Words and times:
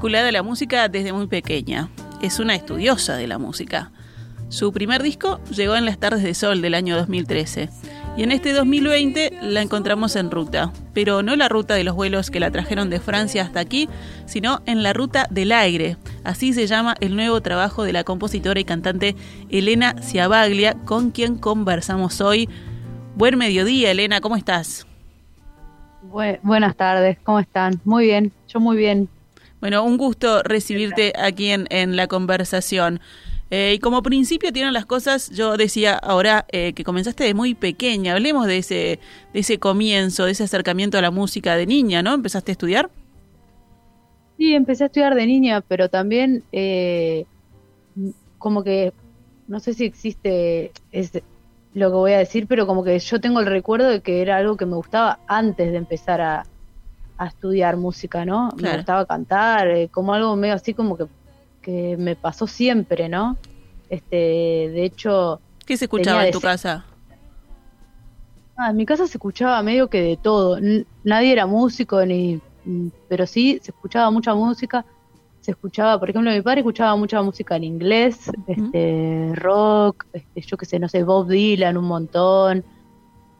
vinculada 0.00 0.30
a 0.30 0.32
la 0.32 0.42
música 0.42 0.88
desde 0.88 1.12
muy 1.12 1.26
pequeña. 1.26 1.90
Es 2.22 2.38
una 2.38 2.54
estudiosa 2.54 3.16
de 3.16 3.26
la 3.26 3.36
música. 3.36 3.92
Su 4.48 4.72
primer 4.72 5.02
disco 5.02 5.44
llegó 5.54 5.76
en 5.76 5.84
las 5.84 5.98
tardes 5.98 6.22
de 6.22 6.32
sol 6.32 6.62
del 6.62 6.72
año 6.72 6.96
2013 6.96 7.68
y 8.16 8.22
en 8.22 8.32
este 8.32 8.54
2020 8.54 9.40
la 9.42 9.60
encontramos 9.60 10.16
en 10.16 10.30
ruta, 10.30 10.72
pero 10.94 11.22
no 11.22 11.36
la 11.36 11.50
ruta 11.50 11.74
de 11.74 11.84
los 11.84 11.94
vuelos 11.96 12.30
que 12.30 12.40
la 12.40 12.50
trajeron 12.50 12.88
de 12.88 12.98
Francia 12.98 13.42
hasta 13.42 13.60
aquí, 13.60 13.90
sino 14.24 14.62
en 14.64 14.82
la 14.82 14.94
ruta 14.94 15.26
del 15.28 15.52
aire. 15.52 15.98
Así 16.24 16.54
se 16.54 16.66
llama 16.66 16.94
el 17.00 17.14
nuevo 17.14 17.42
trabajo 17.42 17.84
de 17.84 17.92
la 17.92 18.02
compositora 18.02 18.58
y 18.58 18.64
cantante 18.64 19.16
Elena 19.50 19.96
Ciabaglia, 20.00 20.78
con 20.86 21.10
quien 21.10 21.36
conversamos 21.36 22.22
hoy. 22.22 22.48
Buen 23.16 23.36
mediodía, 23.36 23.90
Elena, 23.90 24.22
¿cómo 24.22 24.36
estás? 24.36 24.86
buenas 26.42 26.74
tardes, 26.74 27.18
¿cómo 27.22 27.38
están? 27.38 27.82
Muy 27.84 28.06
bien, 28.06 28.32
yo 28.48 28.60
muy 28.60 28.78
bien. 28.78 29.10
Bueno, 29.60 29.84
un 29.84 29.96
gusto 29.96 30.42
recibirte 30.42 31.12
aquí 31.18 31.50
en, 31.50 31.66
en 31.70 31.96
la 31.96 32.06
conversación. 32.06 33.00
Eh, 33.50 33.74
y 33.74 33.78
como 33.80 34.02
principio 34.02 34.52
tienen 34.52 34.72
las 34.72 34.86
cosas, 34.86 35.28
yo 35.30 35.56
decía 35.56 35.94
ahora 35.94 36.46
eh, 36.52 36.72
que 36.72 36.84
comenzaste 36.84 37.24
de 37.24 37.34
muy 37.34 37.54
pequeña, 37.54 38.12
hablemos 38.12 38.46
de 38.46 38.58
ese, 38.58 39.00
de 39.32 39.40
ese 39.40 39.58
comienzo, 39.58 40.24
de 40.24 40.32
ese 40.32 40.44
acercamiento 40.44 40.98
a 40.98 41.02
la 41.02 41.10
música 41.10 41.56
de 41.56 41.66
niña, 41.66 42.00
¿no? 42.00 42.14
¿Empezaste 42.14 42.52
a 42.52 42.54
estudiar? 42.54 42.90
Sí, 44.38 44.54
empecé 44.54 44.84
a 44.84 44.86
estudiar 44.86 45.16
de 45.16 45.26
niña, 45.26 45.62
pero 45.62 45.88
también 45.88 46.44
eh, 46.52 47.26
como 48.38 48.62
que, 48.62 48.92
no 49.48 49.58
sé 49.58 49.74
si 49.74 49.84
existe 49.84 50.70
es 50.92 51.20
lo 51.74 51.90
que 51.90 51.96
voy 51.96 52.12
a 52.12 52.18
decir, 52.18 52.46
pero 52.46 52.68
como 52.68 52.84
que 52.84 52.96
yo 53.00 53.20
tengo 53.20 53.40
el 53.40 53.46
recuerdo 53.46 53.88
de 53.88 54.00
que 54.00 54.22
era 54.22 54.36
algo 54.36 54.56
que 54.56 54.66
me 54.66 54.76
gustaba 54.76 55.18
antes 55.26 55.72
de 55.72 55.76
empezar 55.76 56.20
a, 56.20 56.44
a 57.20 57.26
estudiar 57.26 57.76
música, 57.76 58.24
¿no? 58.24 58.48
Me 58.56 58.76
gustaba 58.76 59.04
cantar, 59.04 59.68
eh, 59.68 59.90
como 59.90 60.14
algo 60.14 60.34
medio 60.36 60.54
así 60.54 60.72
como 60.72 60.96
que, 60.96 61.04
que 61.60 61.98
me 61.98 62.16
pasó 62.16 62.46
siempre, 62.46 63.10
¿no? 63.10 63.36
Este, 63.90 64.16
de 64.16 64.84
hecho... 64.84 65.38
¿Qué 65.66 65.76
se 65.76 65.84
escuchaba 65.84 66.24
en 66.24 66.32
tu 66.32 66.40
casa? 66.40 66.86
Ah, 68.56 68.70
en 68.70 68.76
mi 68.78 68.86
casa 68.86 69.06
se 69.06 69.18
escuchaba 69.18 69.62
medio 69.62 69.90
que 69.90 70.00
de 70.00 70.16
todo. 70.16 70.58
nadie 71.04 71.32
era 71.32 71.44
músico, 71.44 72.02
ni 72.06 72.40
mm, 72.64 72.88
pero 73.06 73.26
sí 73.26 73.60
se 73.62 73.72
escuchaba 73.72 74.10
mucha 74.10 74.34
música. 74.34 74.86
Se 75.42 75.50
escuchaba, 75.50 76.00
por 76.00 76.08
ejemplo, 76.08 76.30
mi 76.30 76.40
padre 76.40 76.60
escuchaba 76.60 76.96
mucha 76.96 77.20
música 77.20 77.54
en 77.54 77.64
inglés, 77.64 78.30
este, 78.46 79.32
rock, 79.34 80.06
este, 80.14 80.40
yo 80.40 80.56
qué 80.56 80.64
sé, 80.64 80.78
no 80.78 80.88
sé, 80.88 81.02
Bob 81.02 81.28
Dylan 81.28 81.76
un 81.76 81.84
montón. 81.84 82.64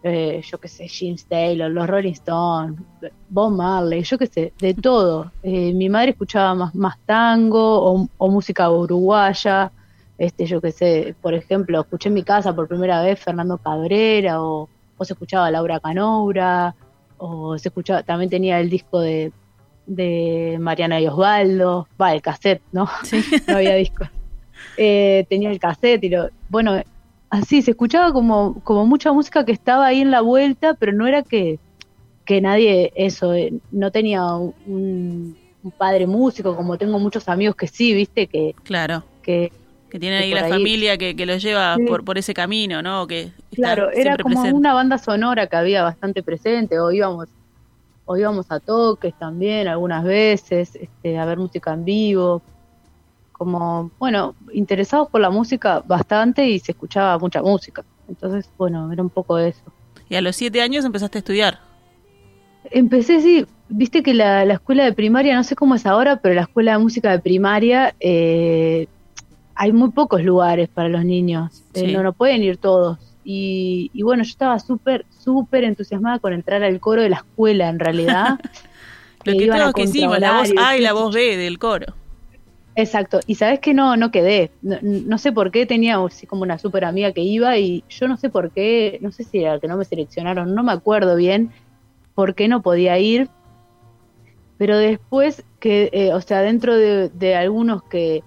Eh, 0.03 0.41
yo 0.43 0.59
qué 0.59 0.69
sé, 0.69 0.89
James 0.89 1.27
Taylor, 1.27 1.71
los 1.71 1.87
Rolling 1.87 2.13
Stones, 2.13 2.81
Bob 3.29 3.53
Marley, 3.53 4.03
yo 4.03 4.17
qué 4.17 4.27
sé, 4.27 4.53
de 4.59 4.73
todo. 4.73 5.31
Eh, 5.43 5.75
mi 5.75 5.91
madre 5.91 6.13
escuchaba 6.13 6.55
más, 6.55 6.75
más 6.75 6.99
tango 7.05 8.09
o, 8.17 8.29
música 8.29 8.71
uruguaya, 8.71 9.71
este, 10.17 10.47
yo 10.47 10.61
qué 10.61 10.73
sé, 10.73 11.15
por 11.21 11.35
ejemplo, 11.35 11.81
escuché 11.81 12.09
en 12.09 12.15
mi 12.15 12.23
casa 12.23 12.55
por 12.55 12.67
primera 12.67 13.03
vez 13.03 13.21
Fernando 13.21 13.59
Cabrera 13.59 14.43
o, 14.43 14.69
se 15.03 15.15
escuchaba 15.15 15.51
Laura 15.51 15.81
Canoura 15.81 16.75
o 17.17 17.57
se 17.59 17.69
escuchaba, 17.69 18.03
también 18.03 18.31
tenía 18.31 18.61
el 18.61 18.69
disco 18.69 19.01
de, 19.01 19.33
de 19.87 20.57
Mariana 20.61 21.01
y 21.01 21.09
Osvaldo, 21.09 21.89
va, 22.01 22.15
el 22.15 22.23
cassette, 22.23 22.63
¿no? 22.73 22.89
no 23.49 23.57
había 23.57 23.75
disco. 23.75 24.05
Eh, 24.77 25.27
tenía 25.29 25.51
el 25.51 25.59
cassette 25.59 26.05
y 26.05 26.09
lo, 26.09 26.31
bueno, 26.49 26.81
así, 27.31 27.63
se 27.63 27.71
escuchaba 27.71 28.13
como, 28.13 28.61
como 28.63 28.85
mucha 28.85 29.13
música 29.13 29.45
que 29.45 29.53
estaba 29.53 29.87
ahí 29.87 30.01
en 30.01 30.11
la 30.11 30.21
vuelta, 30.21 30.75
pero 30.75 30.93
no 30.93 31.07
era 31.07 31.23
que, 31.23 31.59
que 32.25 32.41
nadie, 32.41 32.93
eso, 32.97 33.33
eh, 33.33 33.53
no 33.71 33.91
tenía 33.91 34.25
un, 34.35 35.39
padre 35.79 36.07
músico, 36.07 36.57
como 36.57 36.77
tengo 36.79 36.99
muchos 36.99 37.29
amigos 37.29 37.55
que 37.55 37.67
sí, 37.67 37.95
viste, 37.95 38.27
que... 38.27 38.55
Claro. 38.65 39.05
Que, 39.23 39.53
que 39.91 39.99
tienen 39.99 40.23
ahí 40.23 40.33
la 40.33 40.49
familia 40.49 40.97
que, 40.97 41.15
que 41.15 41.27
lo 41.27 41.37
lleva 41.37 41.77
por, 41.87 42.05
por 42.05 42.17
ese 42.17 42.33
camino, 42.33 42.81
¿no? 42.81 43.07
Que 43.07 43.33
claro, 43.55 43.91
era 43.91 44.17
como 44.17 44.41
una 44.43 44.73
banda 44.73 44.99
sonora 44.99 45.47
que 45.49 45.57
había 45.57 45.83
bastante 45.83 46.23
presente, 46.23 46.79
o 46.79 46.91
íbamos, 46.91 47.29
o 48.07 48.17
íbamos 48.17 48.51
a 48.51 48.61
toques 48.61 49.13
también 49.19 49.69
algunas 49.69 50.03
veces, 50.05 50.77
este, 50.77 51.19
a 51.19 51.25
ver 51.27 51.39
música 51.39 51.75
en 51.75 51.85
vivo, 51.85 52.41
como, 53.41 53.91
bueno, 53.99 54.35
interesados 54.53 55.09
por 55.09 55.23
la 55.23 55.31
música 55.31 55.83
bastante 55.87 56.47
y 56.47 56.59
se 56.59 56.73
escuchaba 56.73 57.19
mucha 57.19 57.41
música. 57.41 57.83
Entonces, 58.07 58.51
bueno, 58.59 58.93
era 58.93 59.03
un 59.03 59.09
poco 59.09 59.39
eso. 59.39 59.63
¿Y 60.11 60.17
a 60.17 60.21
los 60.21 60.37
siete 60.37 60.61
años 60.61 60.85
empezaste 60.85 61.17
a 61.17 61.21
estudiar? 61.21 61.59
Empecé, 62.71 63.23
sí, 63.23 63.47
viste 63.71 64.03
que 64.03 64.13
la, 64.13 64.43
escuela 64.43 64.85
de 64.85 64.93
primaria, 64.93 65.35
no 65.35 65.43
sé 65.43 65.57
cómo 65.57 65.75
es 65.75 65.87
ahora, 65.87 66.17
pero 66.17 66.35
la 66.35 66.43
escuela 66.43 66.73
de 66.73 66.79
música 66.81 67.13
de 67.13 67.19
primaria, 67.19 67.95
eh, 67.99 68.89
hay 69.55 69.73
muy 69.73 69.91
pocos 69.93 70.23
lugares 70.23 70.69
para 70.69 70.91
los 70.91 71.03
niños, 71.03 71.63
eh, 71.73 71.91
no, 71.91 72.03
no 72.03 72.13
pueden 72.13 72.43
ir 72.43 72.59
todos. 72.59 72.99
Y, 73.25 73.91
y 73.95 74.03
bueno, 74.03 74.23
yo 74.23 74.29
estaba 74.33 74.59
súper, 74.59 75.07
súper 75.19 75.65
entusiasmada 75.65 76.19
con 76.19 76.35
entrar 76.35 76.63
al 76.63 76.79
coro 76.79 77.01
de 77.01 77.09
la 77.09 77.17
escuela, 77.17 77.71
en 77.71 77.79
realidad. 77.79 78.39
Lo 79.25 79.33
que, 79.33 79.47
todos 79.47 79.73
que 79.73 79.83
hicimos, 79.85 80.19
la 80.19 80.41
voz 80.41 80.51
A 80.59 80.77
y 80.77 80.83
la 80.83 80.93
voz 80.93 81.15
B 81.15 81.39
del 81.39 81.59
coro. 81.59 81.95
Exacto, 82.81 83.21
y 83.27 83.35
sabes 83.35 83.61
que 83.61 83.75
no, 83.75 83.99
no 83.99 84.11
quedé, 84.11 84.53
no, 84.63 85.19
sé 85.19 85.33
por 85.33 85.51
qué 85.51 85.67
tenía 85.67 86.03
así 86.03 86.27
como 86.27 86.45
una 86.45 86.57
súper 86.57 86.87
amiga 86.87 87.13
que 87.13 87.21
iba 87.21 87.59
y 87.59 87.85
yo 87.91 88.09
no 88.09 88.17
sé 88.17 88.31
por 88.31 88.53
qué, 88.53 88.99
no 89.03 89.13
sé 89.13 89.25
si 89.25 89.41
era 89.41 89.61
que 89.61 89.69
no 89.69 89.77
me 89.77 89.85
seleccionaron, 89.85 90.55
no 90.55 90.63
me 90.63 90.73
acuerdo 90.73 91.15
bien 91.15 91.51
por 92.15 92.35
qué 92.35 92.49
no 92.49 92.63
podía 92.63 92.99
ir, 92.99 93.29
pero 94.57 94.79
después 94.79 95.45
que, 95.59 95.91
eh, 95.93 96.15
o 96.15 96.23
sea, 96.23 96.41
dentro 96.41 96.75
de, 96.75 97.37
algunos 97.37 97.83
que, 97.83 98.25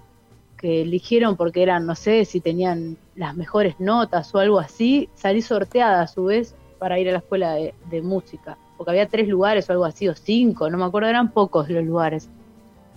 que 0.55 0.83
eligieron 0.83 1.35
porque 1.35 1.63
eran, 1.63 1.87
no 1.87 1.95
sé, 1.95 2.23
si 2.25 2.39
tenían 2.39 2.95
las 3.15 3.35
mejores 3.35 3.79
notas 3.79 4.35
o 4.35 4.37
algo 4.37 4.59
así, 4.59 5.09
salí 5.15 5.41
sorteada 5.41 6.03
a 6.03 6.07
su 6.07 6.25
vez 6.25 6.53
para 6.77 6.99
ir 6.99 7.09
a 7.09 7.13
la 7.13 7.19
escuela 7.19 7.53
de, 7.53 7.73
de 7.89 8.03
música, 8.03 8.55
porque 8.77 8.91
había 8.91 9.07
tres 9.07 9.27
lugares 9.27 9.67
o 9.67 9.71
algo 9.71 9.85
así, 9.85 10.07
o 10.07 10.13
cinco, 10.13 10.69
no 10.69 10.77
me 10.77 10.85
acuerdo, 10.85 11.09
eran 11.09 11.31
pocos 11.31 11.69
los 11.69 11.83
lugares. 11.83 12.29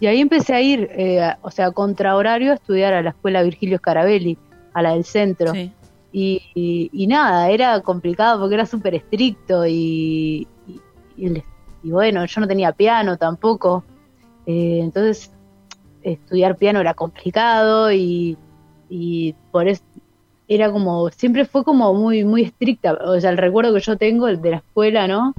Y 0.00 0.06
ahí 0.06 0.20
empecé 0.20 0.54
a 0.54 0.60
ir, 0.60 0.88
eh, 0.92 1.34
o 1.42 1.50
sea, 1.50 1.70
contra 1.70 2.16
horario 2.16 2.52
a 2.52 2.54
estudiar 2.54 2.94
a 2.94 3.02
la 3.02 3.10
escuela 3.10 3.42
Virgilio 3.42 3.78
Scarabelli, 3.78 4.36
a 4.74 4.82
la 4.82 4.92
del 4.92 5.04
centro. 5.04 5.52
Y, 6.12 7.06
nada, 7.08 7.50
era 7.50 7.80
complicado 7.80 8.40
porque 8.40 8.54
era 8.54 8.66
súper 8.66 8.94
estricto 8.94 9.66
y, 9.66 10.46
y, 11.16 11.42
bueno, 11.84 12.24
yo 12.24 12.40
no 12.40 12.48
tenía 12.48 12.72
piano 12.72 13.16
tampoco. 13.16 13.84
Eh, 14.46 14.80
entonces, 14.82 15.30
estudiar 16.02 16.56
piano 16.56 16.80
era 16.80 16.94
complicado 16.94 17.92
y, 17.92 18.36
y 18.88 19.34
por 19.50 19.68
eso 19.68 19.82
era 20.48 20.70
como, 20.70 21.10
siempre 21.10 21.44
fue 21.44 21.64
como 21.64 21.92
muy, 21.94 22.24
muy 22.24 22.42
estricta. 22.42 22.92
O 22.92 23.20
sea, 23.20 23.30
el 23.30 23.38
recuerdo 23.38 23.74
que 23.74 23.80
yo 23.80 23.96
tengo 23.96 24.26
de 24.26 24.50
la 24.50 24.58
escuela, 24.58 25.08
¿no? 25.08 25.34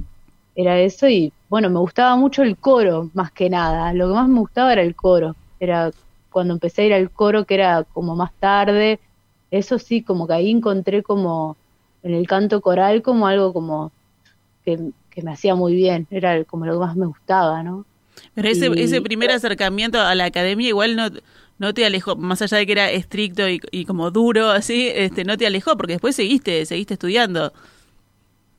era 0.58 0.80
eso 0.80 1.08
y 1.08 1.32
bueno, 1.48 1.70
me 1.70 1.78
gustaba 1.78 2.16
mucho 2.16 2.42
el 2.42 2.56
coro 2.56 3.10
más 3.14 3.32
que 3.32 3.48
nada, 3.48 3.92
lo 3.92 4.08
que 4.08 4.14
más 4.14 4.28
me 4.28 4.40
gustaba 4.40 4.72
era 4.72 4.82
el 4.82 4.94
coro, 4.94 5.34
era 5.60 5.90
cuando 6.30 6.54
empecé 6.54 6.82
a 6.82 6.86
ir 6.86 6.94
al 6.94 7.10
coro 7.10 7.44
que 7.44 7.54
era 7.54 7.84
como 7.84 8.14
más 8.14 8.32
tarde, 8.38 9.00
eso 9.50 9.78
sí, 9.78 10.02
como 10.02 10.26
que 10.26 10.34
ahí 10.34 10.50
encontré 10.50 11.02
como 11.02 11.56
en 12.02 12.14
el 12.14 12.26
canto 12.26 12.60
coral 12.60 13.02
como 13.02 13.26
algo 13.26 13.52
como 13.52 13.92
que, 14.64 14.78
me 15.22 15.32
hacía 15.32 15.56
muy 15.56 15.74
bien, 15.74 16.06
era 16.12 16.44
como 16.44 16.64
lo 16.64 16.74
que 16.74 16.78
más 16.78 16.94
me 16.94 17.06
gustaba, 17.06 17.64
¿no? 17.64 17.84
Pero 18.34 18.48
ese, 18.48 18.70
ese 18.76 19.00
primer 19.00 19.32
acercamiento 19.32 20.00
a 20.00 20.14
la 20.14 20.26
academia 20.26 20.68
igual 20.68 20.94
no, 20.94 21.08
no 21.58 21.74
te 21.74 21.84
alejó, 21.84 22.14
más 22.14 22.40
allá 22.40 22.58
de 22.58 22.66
que 22.66 22.72
era 22.72 22.90
estricto 22.90 23.48
y, 23.48 23.60
y 23.72 23.84
como 23.84 24.12
duro 24.12 24.50
así, 24.50 24.88
este, 24.94 25.24
no 25.24 25.36
te 25.36 25.46
alejó 25.46 25.76
porque 25.76 25.94
después 25.94 26.14
seguiste, 26.14 26.64
seguiste 26.66 26.94
estudiando. 26.94 27.52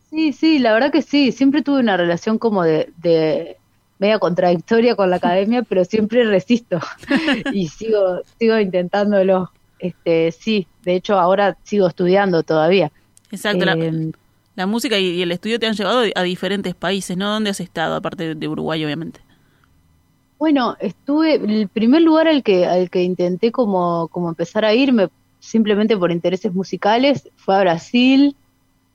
Sí, 0.09 0.33
sí, 0.33 0.59
la 0.59 0.73
verdad 0.73 0.91
que 0.91 1.01
sí. 1.01 1.31
Siempre 1.31 1.61
tuve 1.61 1.79
una 1.79 1.97
relación 1.97 2.37
como 2.39 2.63
de, 2.63 2.91
de 2.97 3.57
media 3.99 4.19
contradictoria 4.19 4.95
con 4.95 5.09
la 5.09 5.15
academia, 5.17 5.63
pero 5.63 5.85
siempre 5.85 6.23
resisto 6.23 6.79
y 7.53 7.67
sigo, 7.67 8.21
sigo 8.39 8.59
intentándolo. 8.59 9.51
Este, 9.77 10.31
sí, 10.31 10.67
de 10.83 10.95
hecho 10.95 11.17
ahora 11.17 11.57
sigo 11.63 11.87
estudiando 11.87 12.43
todavía. 12.43 12.91
Exacto. 13.31 13.63
la, 13.63 13.73
em, 13.73 14.11
música 14.67 14.97
y, 14.97 15.21
el 15.21 15.31
estudio 15.31 15.59
te 15.59 15.67
han 15.67 15.75
llevado 15.75 16.03
a 16.13 16.23
diferentes 16.23 16.75
países, 16.75 17.15
¿no? 17.15 17.29
¿Dónde 17.29 17.51
has 17.51 17.59
estado, 17.59 17.95
aparte 17.95 18.35
de 18.35 18.47
Uruguay, 18.47 18.83
obviamente? 18.83 19.21
Bueno, 20.39 20.77
estuve, 20.79 21.35
el 21.35 21.67
primer 21.67 22.01
lugar 22.01 22.27
al 22.27 22.43
que, 22.43 22.65
al 22.65 22.89
que 22.89 23.03
intenté 23.03 23.51
como, 23.51 24.07
como 24.07 24.29
empezar 24.29 24.63
a 24.63 24.73
irme, 24.73 25.09
simplemente 25.39 25.97
por 25.97 26.11
intereses 26.11 26.53
musicales, 26.53 27.29
fue 27.35 27.55
a 27.55 27.59
Brasil, 27.59 28.35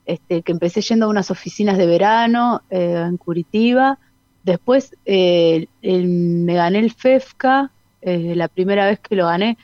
este, 0.07 0.43
que 0.43 0.53
empecé 0.53 0.83
yendo 0.83 1.07
a 1.07 1.09
unas 1.09 1.31
oficinas 1.31 1.79
de 1.79 1.87
verano 1.87 2.63
eh, 2.71 3.05
en 3.07 3.17
Curitiba. 3.17 3.99
Después 4.43 4.95
eh, 5.07 5.67
me 5.83 6.55
gané 6.55 6.81
el 6.81 6.93
FEFCA, 6.93 7.71
eh, 8.03 8.35
la 8.37 8.49
primera 8.49 8.87
vez 8.87 9.01
que 9.01 9.17
lo 9.17 9.27
gané, 9.27 9.57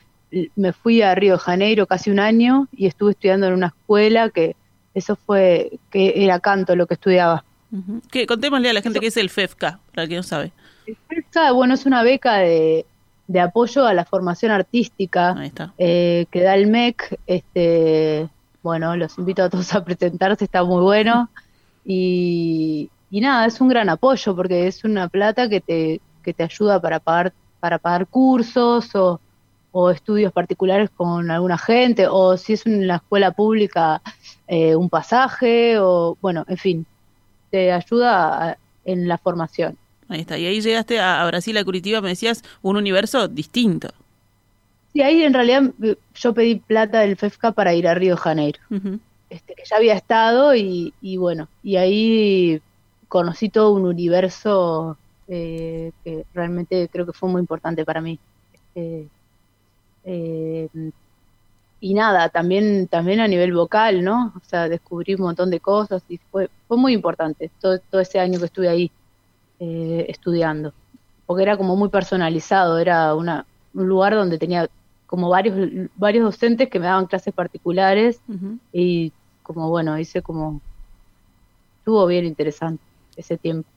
me 0.55 0.73
fui 0.73 1.01
a 1.01 1.13
Río 1.13 1.33
de 1.33 1.39
Janeiro 1.39 1.85
casi 1.85 2.09
un 2.09 2.19
año 2.19 2.67
y 2.75 2.87
estuve 2.87 3.11
estudiando 3.11 3.47
en 3.47 3.53
una 3.53 3.67
escuela 3.67 4.29
que, 4.29 4.55
Eso 4.95 5.15
fue 5.15 5.77
que 5.91 6.23
era 6.23 6.39
canto 6.39 6.75
lo 6.75 6.87
que 6.87 6.95
estudiaba. 6.95 7.43
que 8.09 8.25
Contémosle 8.25 8.69
a 8.69 8.73
la 8.73 8.81
gente 8.81 8.99
qué 8.99 9.07
es 9.07 9.17
el 9.17 9.29
FEFCA, 9.29 9.79
para 9.91 10.03
el 10.03 10.09
que 10.09 10.15
no 10.15 10.23
sabe. 10.23 10.51
El 10.87 10.97
FEFCA, 11.07 11.51
bueno, 11.51 11.75
es 11.75 11.85
una 11.85 12.01
beca 12.01 12.37
de, 12.37 12.85
de 13.27 13.39
apoyo 13.39 13.85
a 13.85 13.93
la 13.93 14.05
formación 14.05 14.51
artística 14.51 15.35
que 15.77 16.27
da 16.33 16.55
el 16.55 16.67
MEC. 16.67 17.19
Este, 17.27 18.29
bueno, 18.63 18.95
los 18.95 19.17
invito 19.17 19.43
a 19.43 19.49
todos 19.49 19.73
a 19.73 19.83
presentarse, 19.83 20.45
está 20.45 20.63
muy 20.63 20.81
bueno. 20.81 21.29
Y, 21.83 22.89
y 23.09 23.21
nada, 23.21 23.45
es 23.45 23.59
un 23.59 23.69
gran 23.69 23.89
apoyo 23.89 24.35
porque 24.35 24.67
es 24.67 24.83
una 24.83 25.09
plata 25.09 25.49
que 25.49 25.61
te, 25.61 26.01
que 26.23 26.33
te 26.33 26.43
ayuda 26.43 26.79
para 26.79 26.99
pagar, 26.99 27.33
para 27.59 27.79
pagar 27.79 28.07
cursos 28.07 28.93
o, 28.95 29.19
o 29.71 29.89
estudios 29.89 30.33
particulares 30.33 30.89
con 30.89 31.31
alguna 31.31 31.57
gente, 31.57 32.07
o 32.07 32.37
si 32.37 32.53
es 32.53 32.65
en 32.65 32.87
la 32.87 32.97
escuela 32.97 33.31
pública, 33.31 34.01
eh, 34.47 34.75
un 34.75 34.89
pasaje, 34.89 35.79
o 35.79 36.17
bueno, 36.21 36.45
en 36.47 36.57
fin, 36.57 36.85
te 37.49 37.71
ayuda 37.71 38.57
en 38.85 39.07
la 39.07 39.17
formación. 39.17 39.77
Ahí 40.09 40.21
está, 40.21 40.37
y 40.37 40.45
ahí 40.45 40.59
llegaste 40.59 40.99
a, 40.99 41.25
Brasil, 41.25 41.57
a 41.57 41.63
Curitiba, 41.63 42.01
me 42.01 42.09
decías, 42.09 42.43
un 42.61 42.75
universo 42.75 43.29
distinto. 43.29 43.89
Sí, 44.93 45.01
ahí 45.01 45.23
en 45.23 45.33
realidad 45.33 45.63
eh, 45.81 45.95
yo 46.15 46.33
pedí 46.33 46.55
plata 46.55 46.99
del 46.99 47.15
FEFCA 47.15 47.51
para 47.53 47.73
ir 47.73 47.87
a 47.87 47.93
Río 47.93 48.15
de 48.15 48.21
Janeiro, 48.21 48.59
este, 49.29 49.55
que 49.55 49.63
ya 49.65 49.77
había 49.77 49.93
estado 49.93 50.53
y, 50.55 50.93
bueno, 51.17 51.47
y 51.63 51.77
ahí 51.77 52.61
conocí 53.07 53.49
todo 53.49 53.73
un 53.73 53.85
universo 53.85 54.97
eh, 55.27 55.91
que 56.03 56.25
realmente 56.33 56.89
creo 56.91 57.05
que 57.05 57.13
fue 57.13 57.29
muy 57.29 57.39
importante 57.39 57.85
para 57.85 58.01
mí. 58.01 58.19
Este, 58.53 59.07
eh, 60.03 60.69
y 61.83 61.95
nada, 61.95 62.29
también, 62.29 62.87
también 62.87 63.19
a 63.19 63.27
nivel 63.27 63.53
vocal, 63.53 64.03
¿no? 64.03 64.33
O 64.37 64.45
sea, 64.47 64.69
descubrí 64.69 65.15
un 65.15 65.21
montón 65.21 65.49
de 65.49 65.59
cosas 65.59 66.03
y 66.07 66.17
fue, 66.17 66.49
fue 66.67 66.77
muy 66.77 66.93
importante 66.93 67.49
todo, 67.59 67.79
todo 67.79 68.01
ese 68.01 68.19
año 68.19 68.39
que 68.39 68.45
estuve 68.45 68.69
ahí 68.69 68.91
eh, 69.59 70.05
estudiando, 70.07 70.73
porque 71.25 71.41
era 71.43 71.57
como 71.57 71.75
muy 71.75 71.89
personalizado, 71.89 72.77
era 72.77 73.15
una, 73.15 73.45
un 73.73 73.87
lugar 73.87 74.13
donde 74.13 74.37
tenía 74.37 74.69
como 75.11 75.27
varios, 75.27 75.89
varios 75.97 76.23
docentes 76.23 76.69
que 76.69 76.79
me 76.79 76.85
daban 76.85 77.05
clases 77.05 77.33
particulares 77.33 78.21
y 78.71 79.11
como 79.43 79.69
bueno, 79.69 79.99
hice 79.99 80.21
como, 80.21 80.61
estuvo 81.79 82.07
bien 82.07 82.23
interesante 82.25 82.81
ese 83.17 83.37
tiempo. 83.37 83.67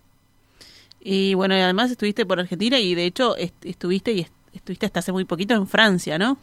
Y 1.01 1.35
bueno, 1.35 1.57
además 1.57 1.91
estuviste 1.91 2.25
por 2.25 2.39
Argentina 2.39 2.79
y 2.79 2.95
de 2.95 3.07
hecho 3.07 3.35
estuviste 3.37 4.13
y 4.13 4.27
estuviste 4.53 4.87
hasta 4.87 5.01
hace 5.01 5.11
muy 5.11 5.25
poquito 5.25 5.55
en 5.55 5.67
Francia, 5.67 6.19
¿no? 6.19 6.39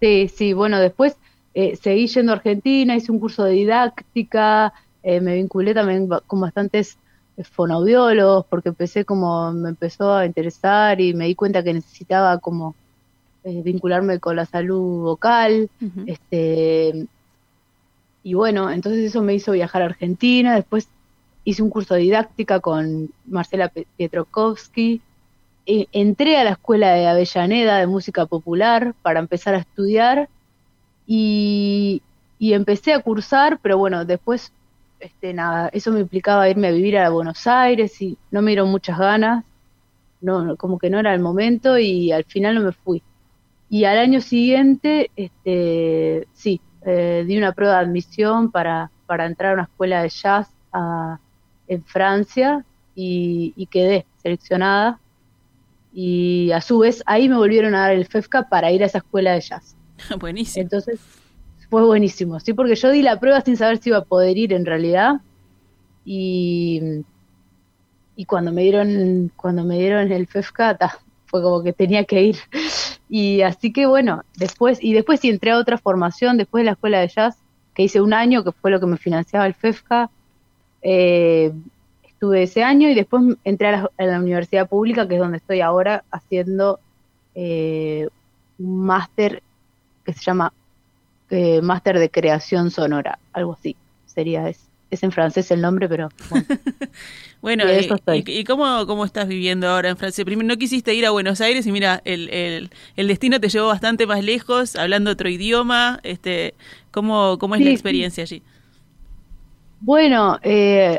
Sí, 0.00 0.26
sí, 0.26 0.52
bueno, 0.52 0.80
después 0.80 1.16
eh, 1.54 1.76
seguí 1.76 2.08
yendo 2.08 2.32
a 2.32 2.34
Argentina, 2.34 2.96
hice 2.96 3.12
un 3.12 3.20
curso 3.20 3.44
de 3.44 3.52
didáctica, 3.52 4.72
eh, 5.04 5.20
me 5.20 5.36
vinculé 5.36 5.74
también 5.74 6.08
con 6.26 6.40
bastantes 6.40 6.98
eh, 7.36 7.44
fonoaudiólogos 7.44 8.46
porque 8.46 8.70
empecé 8.70 9.04
como, 9.04 9.52
me 9.52 9.68
empezó 9.68 10.12
a 10.12 10.26
interesar 10.26 11.00
y 11.00 11.14
me 11.14 11.26
di 11.26 11.36
cuenta 11.36 11.62
que 11.62 11.72
necesitaba 11.72 12.38
como 12.38 12.74
vincularme 13.44 14.18
con 14.18 14.36
la 14.36 14.46
salud 14.46 15.02
vocal, 15.02 15.70
este 16.06 17.06
y 18.22 18.34
bueno, 18.34 18.70
entonces 18.70 19.04
eso 19.04 19.22
me 19.22 19.34
hizo 19.34 19.52
viajar 19.52 19.80
a 19.82 19.86
Argentina, 19.86 20.54
después 20.54 20.88
hice 21.44 21.62
un 21.62 21.70
curso 21.70 21.94
de 21.94 22.02
didáctica 22.02 22.60
con 22.60 23.10
Marcela 23.26 23.72
Pietrokowski, 23.96 25.00
entré 25.64 26.36
a 26.38 26.44
la 26.44 26.50
escuela 26.50 26.92
de 26.92 27.06
Avellaneda 27.06 27.78
de 27.78 27.86
música 27.86 28.26
popular 28.26 28.94
para 29.02 29.20
empezar 29.20 29.54
a 29.54 29.58
estudiar 29.58 30.28
y, 31.06 32.02
empecé 32.38 32.92
a 32.92 33.00
cursar, 33.00 33.58
pero 33.62 33.78
bueno, 33.78 34.04
después, 34.04 34.52
este, 35.00 35.32
nada, 35.32 35.70
eso 35.72 35.90
me 35.90 36.00
implicaba 36.00 36.48
irme 36.48 36.68
a 36.68 36.72
vivir 36.72 36.98
a 36.98 37.10
Buenos 37.10 37.46
Aires 37.46 38.00
y 38.02 38.16
no 38.30 38.42
me 38.42 38.50
dieron 38.50 38.70
muchas 38.70 38.98
ganas, 38.98 39.44
no, 40.20 40.56
como 40.56 40.78
que 40.78 40.90
no 40.90 40.98
era 40.98 41.14
el 41.14 41.20
momento 41.20 41.78
y 41.78 42.12
al 42.12 42.24
final 42.24 42.56
no 42.56 42.60
me 42.62 42.72
fui. 42.72 43.02
Y 43.70 43.84
al 43.84 43.98
año 43.98 44.20
siguiente, 44.20 45.10
este, 45.16 46.26
sí, 46.32 46.60
eh, 46.86 47.24
di 47.26 47.36
una 47.36 47.52
prueba 47.52 47.76
de 47.76 47.84
admisión 47.84 48.50
para, 48.50 48.90
para 49.06 49.26
entrar 49.26 49.50
a 49.50 49.54
una 49.54 49.62
escuela 49.64 50.02
de 50.02 50.08
jazz 50.08 50.50
en 51.66 51.82
Francia 51.84 52.64
y 52.94 53.68
quedé 53.70 54.06
seleccionada 54.22 54.98
y 55.92 56.52
a 56.52 56.60
su 56.60 56.78
vez 56.78 57.02
ahí 57.06 57.28
me 57.28 57.36
volvieron 57.36 57.74
a 57.74 57.80
dar 57.80 57.92
el 57.92 58.06
FEFCA 58.06 58.48
para 58.48 58.70
ir 58.70 58.82
a 58.82 58.86
esa 58.86 58.98
escuela 58.98 59.32
de 59.32 59.40
jazz. 59.40 59.76
buenísimo. 60.20 60.62
Entonces 60.62 61.00
fue 61.70 61.84
buenísimo, 61.84 62.40
sí, 62.40 62.54
porque 62.54 62.76
yo 62.76 62.90
di 62.90 63.02
la 63.02 63.20
prueba 63.20 63.40
sin 63.40 63.56
saber 63.56 63.78
si 63.78 63.90
iba 63.90 63.98
a 63.98 64.04
poder 64.04 64.38
ir 64.38 64.52
en 64.52 64.64
realidad 64.64 65.20
y, 66.04 67.02
y 68.16 68.24
cuando 68.24 68.52
me 68.52 68.62
dieron 68.62 69.30
cuando 69.36 69.64
me 69.64 69.78
dieron 69.78 70.10
el 70.10 70.26
FEFCA 70.26 70.78
fue 71.26 71.42
como 71.42 71.62
que 71.62 71.72
tenía 71.72 72.04
que 72.04 72.22
ir 72.22 72.36
y 73.08 73.42
así 73.42 73.72
que 73.72 73.86
bueno 73.86 74.22
después 74.36 74.78
y 74.82 74.92
después 74.92 75.20
sí 75.20 75.30
entré 75.30 75.50
a 75.52 75.58
otra 75.58 75.78
formación 75.78 76.36
después 76.36 76.60
de 76.60 76.66
la 76.66 76.72
escuela 76.72 77.00
de 77.00 77.08
jazz 77.08 77.36
que 77.74 77.84
hice 77.84 78.00
un 78.00 78.12
año 78.12 78.44
que 78.44 78.52
fue 78.52 78.70
lo 78.70 78.80
que 78.80 78.86
me 78.86 78.96
financiaba 78.96 79.46
el 79.46 79.54
FEFCA 79.54 80.10
eh, 80.82 81.52
estuve 82.18 82.42
ese 82.42 82.64
año 82.64 82.88
y 82.90 82.94
después 82.94 83.22
entré 83.44 83.68
a 83.68 83.90
la, 83.96 84.18
universidad 84.18 84.68
pública, 84.68 85.06
que 85.06 85.14
es 85.14 85.20
donde 85.20 85.36
estoy 85.36 85.60
ahora 85.60 86.02
haciendo 86.10 86.80
eh, 87.36 88.08
un 88.58 88.86
máster 88.86 89.40
que 90.04 90.12
se 90.12 90.22
llama 90.22 90.52
eh, 91.30 91.60
Máster 91.62 91.98
de 91.98 92.10
Creación 92.10 92.72
Sonora, 92.72 93.20
algo 93.32 93.52
así, 93.52 93.76
sería 94.06 94.48
es, 94.48 94.58
es 94.90 95.04
en 95.04 95.12
francés 95.12 95.52
el 95.52 95.60
nombre, 95.60 95.88
pero 95.88 96.08
bueno. 96.30 96.46
Y, 97.42 98.30
y, 98.32 98.44
cómo, 98.44 98.86
cómo 98.86 99.04
estás 99.04 99.28
viviendo 99.28 99.68
ahora 99.68 99.90
en 99.90 99.96
Francia? 99.96 100.24
Primero, 100.24 100.48
no 100.48 100.56
quisiste 100.56 100.94
ir 100.94 101.06
a 101.06 101.10
Buenos 101.10 101.40
Aires 101.40 101.66
y 101.66 101.72
mira, 101.72 102.02
el, 102.04 102.28
el, 102.30 102.70
el 102.96 103.08
destino 103.08 103.40
te 103.40 103.48
llevó 103.48 103.68
bastante 103.68 104.06
más 104.06 104.24
lejos, 104.24 104.76
hablando 104.76 105.10
otro 105.10 105.28
idioma. 105.28 106.00
este 106.02 106.54
¿Cómo, 106.90 107.38
cómo 107.38 107.54
es 107.54 107.60
la 107.60 107.70
experiencia 107.70 108.22
allí? 108.22 108.42
Bueno, 109.80 110.38
eh, 110.42 110.98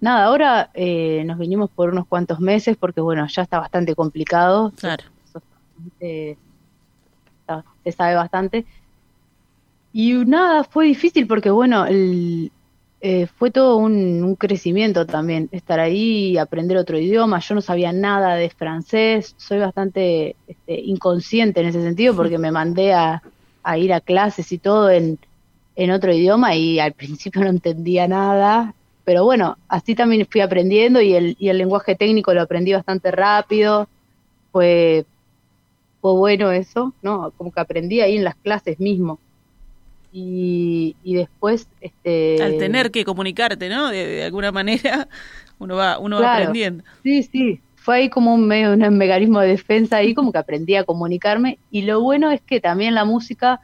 Nada, 0.00 0.24
ahora 0.24 0.70
eh, 0.72 1.22
nos 1.26 1.38
vinimos 1.38 1.68
por 1.70 1.90
unos 1.90 2.06
cuantos 2.06 2.40
meses 2.40 2.76
porque, 2.78 3.02
bueno, 3.02 3.26
ya 3.26 3.42
está 3.42 3.60
bastante 3.60 3.94
complicado. 3.94 4.72
Claro. 4.76 5.04
Se, 5.98 6.38
sabe 7.96 8.14
bastante. 8.14 8.64
Y 9.92 10.14
nada, 10.14 10.64
fue 10.64 10.86
difícil 10.86 11.26
porque, 11.26 11.50
bueno, 11.50 11.84
el, 11.84 12.50
eh, 13.00 13.26
fue 13.26 13.50
todo 13.50 13.76
un, 13.76 14.36
crecimiento 14.36 15.06
también, 15.06 15.48
estar 15.52 15.80
ahí 15.80 16.36
aprender 16.38 16.76
otro 16.76 16.98
idioma. 16.98 17.40
Yo 17.40 17.54
no 17.54 17.60
sabía 17.60 17.92
nada 17.92 18.34
de 18.34 18.50
francés, 18.50 19.34
soy 19.38 19.58
bastante 19.58 20.36
este, 20.46 20.80
inconsciente 20.80 21.60
en 21.60 21.66
ese 21.68 21.82
sentido 21.82 22.14
porque 22.14 22.38
me 22.38 22.50
mandé 22.52 22.92
a, 22.92 23.22
ir 23.76 23.92
a 23.92 24.00
clases 24.00 24.52
y 24.52 24.58
todo 24.58 24.90
en, 24.90 25.18
en 25.76 25.90
otro 25.90 26.12
idioma 26.12 26.54
y 26.54 26.80
al 26.80 26.92
principio 26.94 27.42
no 27.42 27.50
entendía 27.50 28.08
nada 28.08 28.74
pero 29.10 29.24
bueno, 29.24 29.56
así 29.68 29.96
también 29.96 30.24
fui 30.30 30.40
aprendiendo 30.40 31.00
y 31.00 31.14
el, 31.14 31.36
y 31.40 31.48
el 31.48 31.58
lenguaje 31.58 31.96
técnico 31.96 32.32
lo 32.32 32.42
aprendí 32.42 32.72
bastante 32.72 33.10
rápido, 33.10 33.88
fue, 34.52 35.04
fue 36.00 36.12
bueno 36.12 36.52
eso, 36.52 36.94
¿no? 37.02 37.32
Como 37.36 37.50
que 37.50 37.58
aprendí 37.60 38.00
ahí 38.00 38.16
en 38.16 38.22
las 38.22 38.36
clases 38.36 38.78
mismo. 38.78 39.18
Y, 40.12 40.96
y 41.02 41.14
después... 41.14 41.68
Este, 41.80 42.42
Al 42.42 42.58
tener 42.58 42.90
que 42.90 43.04
comunicarte, 43.04 43.68
¿no? 43.68 43.88
De, 43.88 44.24
alguna 44.24 44.52
manera 44.52 45.08
uno 45.58 45.76
va, 45.76 45.98
uno 45.98 46.20
va 46.20 46.36
aprendiendo. 46.36 46.84
Sí, 47.02 47.22
sí, 47.22 47.60
fue 47.76 47.96
ahí 47.96 48.10
como 48.10 48.34
un, 48.34 48.46
medio, 48.46 48.72
un 48.72 48.98
mecanismo 48.98 49.40
de 49.40 49.48
defensa 49.48 49.96
ahí, 49.96 50.14
como 50.14 50.32
que 50.32 50.38
aprendí 50.38 50.74
a 50.76 50.84
comunicarme. 50.84 51.58
Y 51.70 51.82
lo 51.82 52.00
bueno 52.00 52.30
es 52.30 52.40
que 52.40 52.60
también 52.60 52.94
la 52.94 53.04
música 53.04 53.60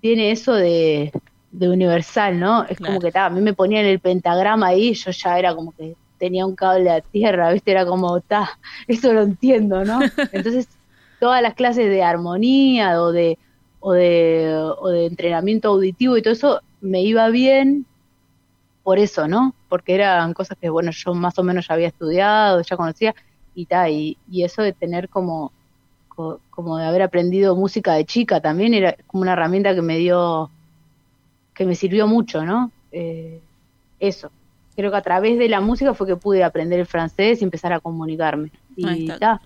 tiene 0.00 0.30
eso 0.30 0.54
de, 0.54 1.12
de 1.52 1.68
universal, 1.68 2.40
¿no? 2.40 2.64
Es 2.64 2.78
como 2.78 2.98
que 2.98 3.10
a 3.14 3.30
mí 3.30 3.40
me 3.40 3.52
ponían 3.52 3.84
el 3.84 4.00
pentagrama 4.00 4.68
ahí, 4.68 4.94
yo 4.94 5.10
ya 5.10 5.38
era 5.38 5.54
como 5.54 5.72
que 5.72 5.94
tenía 6.18 6.46
un 6.46 6.56
cable 6.56 6.90
a 6.90 7.00
tierra, 7.00 7.52
¿viste? 7.52 7.70
Era 7.70 7.84
como, 7.84 8.20
ta, 8.20 8.58
eso 8.88 9.12
lo 9.12 9.22
entiendo, 9.22 9.84
¿no? 9.84 10.00
Entonces, 10.32 10.68
todas 11.20 11.42
las 11.42 11.54
clases 11.54 11.88
de 11.88 12.02
armonía 12.02 13.02
o 13.02 13.12
de, 13.12 13.38
o 13.82 13.92
de, 13.92 14.54
o 14.78 14.88
de 14.88 15.06
entrenamiento 15.06 15.68
auditivo 15.68 16.16
y 16.16 16.22
todo 16.22 16.32
eso 16.32 16.60
me 16.80 17.02
iba 17.02 17.28
bien 17.30 17.84
por 18.84 18.98
eso, 18.98 19.26
¿no? 19.26 19.54
Porque 19.68 19.94
eran 19.94 20.34
cosas 20.34 20.56
que, 20.58 20.70
bueno, 20.70 20.92
yo 20.92 21.14
más 21.14 21.36
o 21.38 21.42
menos 21.42 21.66
ya 21.66 21.74
había 21.74 21.88
estudiado, 21.88 22.62
ya 22.62 22.76
conocía 22.76 23.14
y 23.54 23.66
ta, 23.66 23.90
y, 23.90 24.16
y 24.30 24.44
eso 24.44 24.62
de 24.62 24.72
tener 24.72 25.08
como, 25.08 25.52
como 26.50 26.78
de 26.78 26.86
haber 26.86 27.02
aprendido 27.02 27.56
música 27.56 27.94
de 27.94 28.04
chica 28.04 28.40
también 28.40 28.72
era 28.72 28.96
como 29.08 29.22
una 29.22 29.32
herramienta 29.32 29.74
que 29.74 29.82
me 29.82 29.98
dio 29.98 30.48
que 31.52 31.66
me 31.66 31.74
sirvió 31.74 32.06
mucho, 32.06 32.44
¿no? 32.44 32.70
Eh, 32.92 33.40
eso. 33.98 34.30
Creo 34.76 34.90
que 34.90 34.96
a 34.96 35.02
través 35.02 35.38
de 35.38 35.48
la 35.48 35.60
música 35.60 35.92
fue 35.92 36.06
que 36.06 36.16
pude 36.16 36.44
aprender 36.44 36.80
el 36.80 36.86
francés 36.86 37.40
y 37.40 37.44
empezar 37.44 37.72
a 37.72 37.80
comunicarme. 37.80 38.50
Y 38.76 39.10
está. 39.10 39.40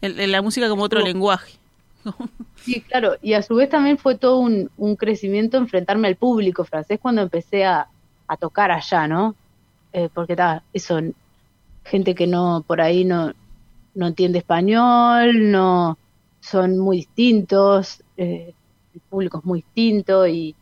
la 0.00 0.42
música 0.42 0.68
como 0.68 0.82
otro 0.82 1.00
lenguaje. 1.00 1.59
Sí, 2.62 2.82
claro, 2.82 3.14
y 3.22 3.32
a 3.32 3.42
su 3.42 3.54
vez 3.54 3.70
también 3.70 3.96
fue 3.96 4.16
todo 4.16 4.38
un, 4.38 4.70
un 4.76 4.94
crecimiento 4.94 5.56
enfrentarme 5.56 6.08
al 6.08 6.16
público 6.16 6.64
francés 6.64 6.98
cuando 7.00 7.22
empecé 7.22 7.64
a, 7.64 7.88
a 8.26 8.36
tocar 8.36 8.70
allá, 8.70 9.08
¿no? 9.08 9.34
Eh, 9.92 10.10
porque 10.12 10.34
está, 10.34 10.62
eso, 10.74 11.00
gente 11.84 12.14
que 12.14 12.26
no, 12.26 12.62
por 12.66 12.82
ahí 12.82 13.04
no, 13.04 13.32
no 13.94 14.06
entiende 14.06 14.38
español, 14.38 15.50
no, 15.50 15.98
son 16.40 16.78
muy 16.78 16.98
distintos, 16.98 18.02
eh, 18.16 18.54
el 18.94 19.00
público 19.08 19.38
es 19.38 19.44
muy 19.44 19.62
distinto 19.62 20.26
y, 20.26 20.54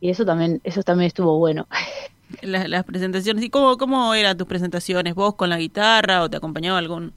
y 0.00 0.10
eso 0.10 0.24
también, 0.24 0.60
eso 0.62 0.82
también 0.82 1.08
estuvo 1.08 1.38
bueno. 1.38 1.66
Las, 2.42 2.84
presentaciones, 2.84 3.42
¿y 3.42 3.50
cómo, 3.50 3.76
cómo 3.76 4.14
eran 4.14 4.36
tus 4.36 4.46
presentaciones? 4.46 5.14
¿Vos 5.14 5.34
con 5.34 5.48
la 5.48 5.58
guitarra 5.58 6.22
o 6.22 6.30
te 6.30 6.36
acompañaba 6.36 6.78
algún 6.78 7.12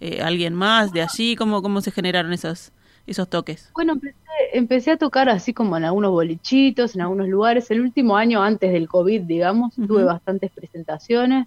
eh, 0.00 0.20
alguien 0.22 0.54
más 0.54 0.92
de 0.92 1.02
allí? 1.02 1.36
¿Cómo, 1.36 1.62
cómo 1.62 1.80
se 1.80 1.90
generaron 1.90 2.32
esos, 2.32 2.72
esos 3.06 3.28
toques? 3.28 3.70
Bueno, 3.74 3.94
empecé, 3.94 4.16
empecé 4.52 4.90
a 4.92 4.96
tocar 4.96 5.28
así 5.28 5.52
como 5.52 5.76
en 5.76 5.84
algunos 5.84 6.10
bolichitos, 6.10 6.94
en 6.94 7.02
algunos 7.02 7.28
lugares. 7.28 7.70
El 7.70 7.80
último 7.80 8.16
año 8.16 8.42
antes 8.42 8.72
del 8.72 8.88
COVID, 8.88 9.22
digamos, 9.22 9.74
tuve 9.74 10.04
bastantes 10.04 10.50
presentaciones 10.50 11.46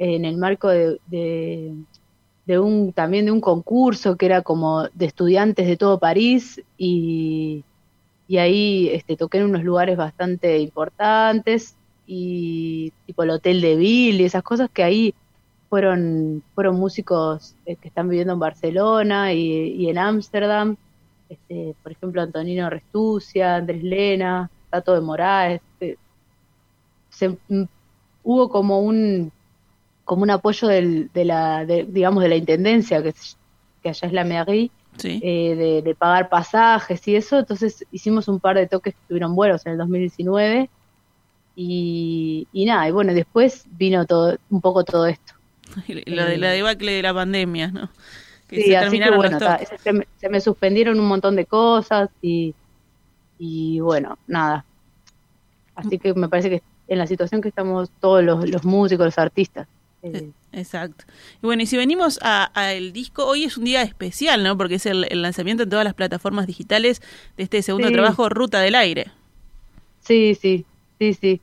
en 0.00 0.24
el 0.24 0.38
marco 0.38 0.68
de, 0.68 0.98
de, 2.46 2.58
un 2.58 2.92
también 2.94 3.26
de 3.26 3.32
un 3.32 3.40
concurso 3.40 4.16
que 4.16 4.26
era 4.26 4.40
como 4.40 4.88
de 4.94 5.04
estudiantes 5.04 5.66
de 5.66 5.76
todo 5.76 5.98
París 5.98 6.60
y, 6.78 7.62
y 8.26 8.38
ahí 8.38 8.88
este, 8.88 9.16
toqué 9.16 9.38
en 9.38 9.44
unos 9.44 9.62
lugares 9.62 9.98
bastante 9.98 10.58
importantes 10.58 11.76
y 12.06 12.92
tipo 13.06 13.22
el 13.24 13.30
Hotel 13.30 13.60
de 13.60 13.76
Ville 13.76 14.22
y 14.22 14.26
esas 14.26 14.42
cosas 14.42 14.70
que 14.70 14.82
ahí 14.82 15.14
fueron, 15.70 16.42
fueron 16.54 16.76
músicos 16.76 17.54
eh, 17.64 17.76
que 17.76 17.88
están 17.88 18.08
viviendo 18.08 18.34
en 18.34 18.40
Barcelona 18.40 19.32
y, 19.32 19.88
en 19.88 19.98
Ámsterdam, 19.98 20.76
este, 21.28 21.76
por 21.82 21.92
ejemplo 21.92 22.20
Antonino 22.20 22.68
Restucia, 22.68 23.54
Andrés 23.54 23.84
Lena, 23.84 24.50
Tato 24.68 24.92
de 24.94 25.00
Moraes, 25.00 25.62
se, 27.08 27.28
mm, 27.48 27.64
hubo 28.24 28.48
como 28.50 28.80
un 28.80 29.32
como 30.04 30.24
un 30.24 30.30
apoyo 30.30 30.66
del, 30.66 31.08
de 31.14 31.24
la 31.24 31.64
digamos 31.64 32.22
de 32.24 32.28
la 32.28 32.36
intendencia 32.36 33.00
que, 33.00 33.14
que 33.80 33.90
allá 33.90 34.08
es 34.08 34.12
la 34.12 34.24
mairie 34.24 34.72
eh, 35.04 35.82
de, 35.84 35.94
pagar 35.94 36.28
pasajes 36.28 37.06
y 37.06 37.14
eso. 37.14 37.38
Entonces 37.38 37.86
hicimos 37.92 38.26
un 38.26 38.40
par 38.40 38.56
de 38.56 38.66
toques 38.66 38.94
que 38.94 39.00
estuvieron 39.00 39.36
buenos 39.36 39.64
en 39.66 39.72
el 39.72 39.78
2019 39.78 40.68
y, 41.54 42.48
y 42.52 42.64
nada, 42.64 42.88
y 42.88 42.92
bueno, 42.92 43.14
después 43.14 43.66
vino 43.70 44.04
todo 44.04 44.36
un 44.50 44.60
poco 44.60 44.82
todo 44.82 45.06
esto. 45.06 45.39
Lo 46.06 46.24
de 46.24 46.38
la 46.38 46.50
debacle 46.50 46.92
de 46.92 47.02
la 47.02 47.14
pandemia, 47.14 47.68
¿no? 47.68 47.90
sí, 48.48 48.74
así 48.74 48.98
que 48.98 49.10
bueno, 49.10 49.38
se, 50.18 50.28
me, 50.28 50.40
suspendieron 50.40 50.98
un 50.98 51.06
montón 51.06 51.36
de 51.36 51.46
cosas 51.46 52.10
y, 52.20 52.54
y 53.38 53.80
bueno, 53.80 54.18
nada. 54.26 54.64
Así 55.76 55.98
que 55.98 56.14
me 56.14 56.28
parece 56.28 56.50
que 56.50 56.62
en 56.88 56.98
la 56.98 57.06
situación 57.06 57.40
que 57.40 57.48
estamos 57.48 57.90
todos 58.00 58.22
los, 58.24 58.48
los 58.48 58.64
músicos, 58.64 59.06
los 59.06 59.18
artistas. 59.18 59.68
Eh, 60.02 60.30
exacto. 60.52 61.04
Y 61.42 61.46
bueno, 61.46 61.62
y 61.62 61.66
si 61.66 61.76
venimos 61.76 62.18
a, 62.22 62.50
el 62.72 62.92
disco, 62.92 63.26
hoy 63.26 63.44
es 63.44 63.56
un 63.56 63.64
día 63.64 63.82
especial, 63.82 64.42
¿no? 64.42 64.56
Porque 64.56 64.76
es 64.76 64.86
el, 64.86 65.06
lanzamiento 65.10 65.62
en 65.62 65.70
todas 65.70 65.84
las 65.84 65.94
plataformas 65.94 66.46
digitales 66.46 67.00
de 67.36 67.44
este 67.44 67.62
segundo 67.62 67.90
trabajo, 67.90 68.28
Ruta 68.28 68.60
del 68.60 68.74
Aire. 68.74 69.12
Sí, 70.00 70.34
sí, 70.34 70.64
sí, 70.98 71.14
sí. 71.14 71.40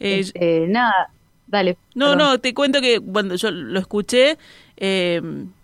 Eh, 0.00 0.18
este, 0.20 0.66
nada, 0.66 1.10
dale. 1.54 1.76
No, 1.94 2.16
no, 2.16 2.38
te 2.40 2.52
cuento 2.52 2.80
que 2.80 3.00
cuando 3.00 3.36
yo 3.36 3.50
lo 3.50 3.78
escuché, 3.78 4.38
eh, 4.76 5.22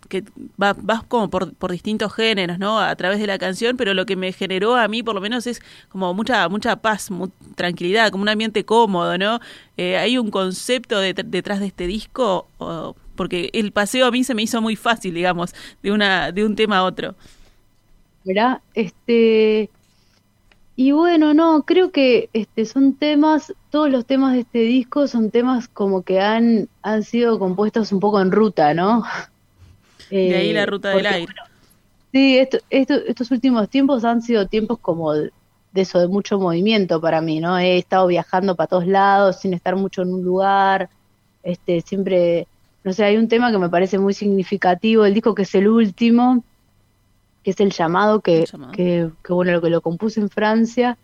que 0.09 0.25
vas 0.57 1.05
como 1.05 1.31
por, 1.31 1.55
por, 1.55 1.71
distintos 1.71 2.13
géneros, 2.13 2.59
¿no? 2.59 2.81
A 2.81 2.95
través 2.97 3.21
de 3.21 3.27
la 3.27 3.39
canción, 3.39 3.77
pero 3.77 3.95
lo 3.95 4.07
que 4.07 4.17
me 4.17 4.33
generó 4.33 4.77
a 4.77 4.89
mí, 4.89 5.03
por 5.03 5.15
lo 5.15 5.21
menos, 5.21 5.47
es 5.47 5.63
como 5.89 6.13
mucha 6.15 6.49
mucha 6.49 6.77
paz, 6.77 7.09
tranquilidad, 7.55 8.11
como 8.11 8.23
un 8.23 8.29
ambiente 8.29 8.65
cómodo, 8.65 9.17
¿no? 9.19 9.41
Eh, 9.77 9.97
hay 9.97 10.19
un 10.19 10.31
concepto 10.31 11.01
detrás 11.01 11.61
de 11.61 11.67
este 11.67 11.87
disco, 11.87 12.49
porque 13.15 13.51
el 13.53 13.73
paseo 13.73 14.07
a 14.07 14.11
mí 14.11 14.25
se 14.25 14.35
me 14.35 14.43
hizo 14.43 14.61
muy 14.61 14.77
fácil, 14.77 15.15
digamos, 15.15 15.55
de 15.83 15.93
una 15.93 16.33
de 16.33 16.45
un 16.45 16.57
tema 16.57 16.79
a 16.79 16.85
otro. 16.85 17.15
Mira, 18.25 18.61
este 18.75 19.71
y 20.81 20.93
bueno, 20.93 21.35
no, 21.35 21.65
creo 21.65 21.91
que 21.93 22.31
este 22.33 22.65
son 22.65 22.95
temas, 22.95 23.53
todos 23.69 23.91
los 23.91 24.07
temas 24.07 24.33
de 24.33 24.41
este 24.41 24.61
disco 24.61 25.07
son 25.09 25.31
temas 25.31 25.69
como 25.69 26.01
que 26.01 26.21
han, 26.21 26.71
han 26.81 27.03
sido 27.03 27.39
compuestos 27.39 27.93
un 27.93 28.01
poco 28.01 28.19
en 28.19 28.33
ruta, 28.33 28.73
¿no? 28.73 29.05
de 30.11 30.35
ahí 30.35 30.55
la 30.55 30.63
eh, 30.63 30.67
ruta 30.67 30.89
del 30.89 31.05
aire. 31.05 31.35
sí, 32.13 32.39
esto, 32.39 32.57
estos 32.71 33.31
últimos 33.31 33.69
tiempos 33.69 34.07
han 34.07 34.23
sido 34.23 34.47
tiempos 34.47 34.79
como 34.79 35.13
de 35.13 35.31
eso, 35.75 36.01
de 36.01 36.09
mucho 36.09 36.39
movimiento 36.39 36.99
para 36.99 37.21
mí, 37.21 37.41
¿no? 37.41 37.59
He 37.59 37.77
estado 37.77 38.07
viajando 38.07 38.57
para 38.57 38.69
todos 38.69 38.87
lados 38.87 39.39
sin 39.39 39.53
estar 39.53 39.77
mucho 39.77 40.01
en 40.01 40.15
un 40.15 40.25
lugar, 40.25 40.89
este, 41.43 41.83
siempre, 41.83 42.47
no 42.85 42.95
sé, 42.95 43.05
hay 43.05 43.19
un 43.19 43.29
tema 43.29 43.53
que 43.53 43.59
me 43.59 43.69
parece 43.69 43.99
muy 43.99 44.15
significativo, 44.15 45.05
el 45.05 45.13
disco 45.13 45.35
que 45.35 45.43
es 45.43 45.55
el 45.55 45.69
último, 45.69 46.43
que 47.43 47.51
es 47.53 47.61
el 47.61 47.71
llamado, 47.71 48.21
que, 48.21 48.45
que, 48.73 49.11
bueno, 49.29 49.53
lo 49.53 49.61
que 49.61 49.71
lo 49.71 49.81
compuse 49.81 50.21
en 50.21 50.29
Francia, 50.29 50.99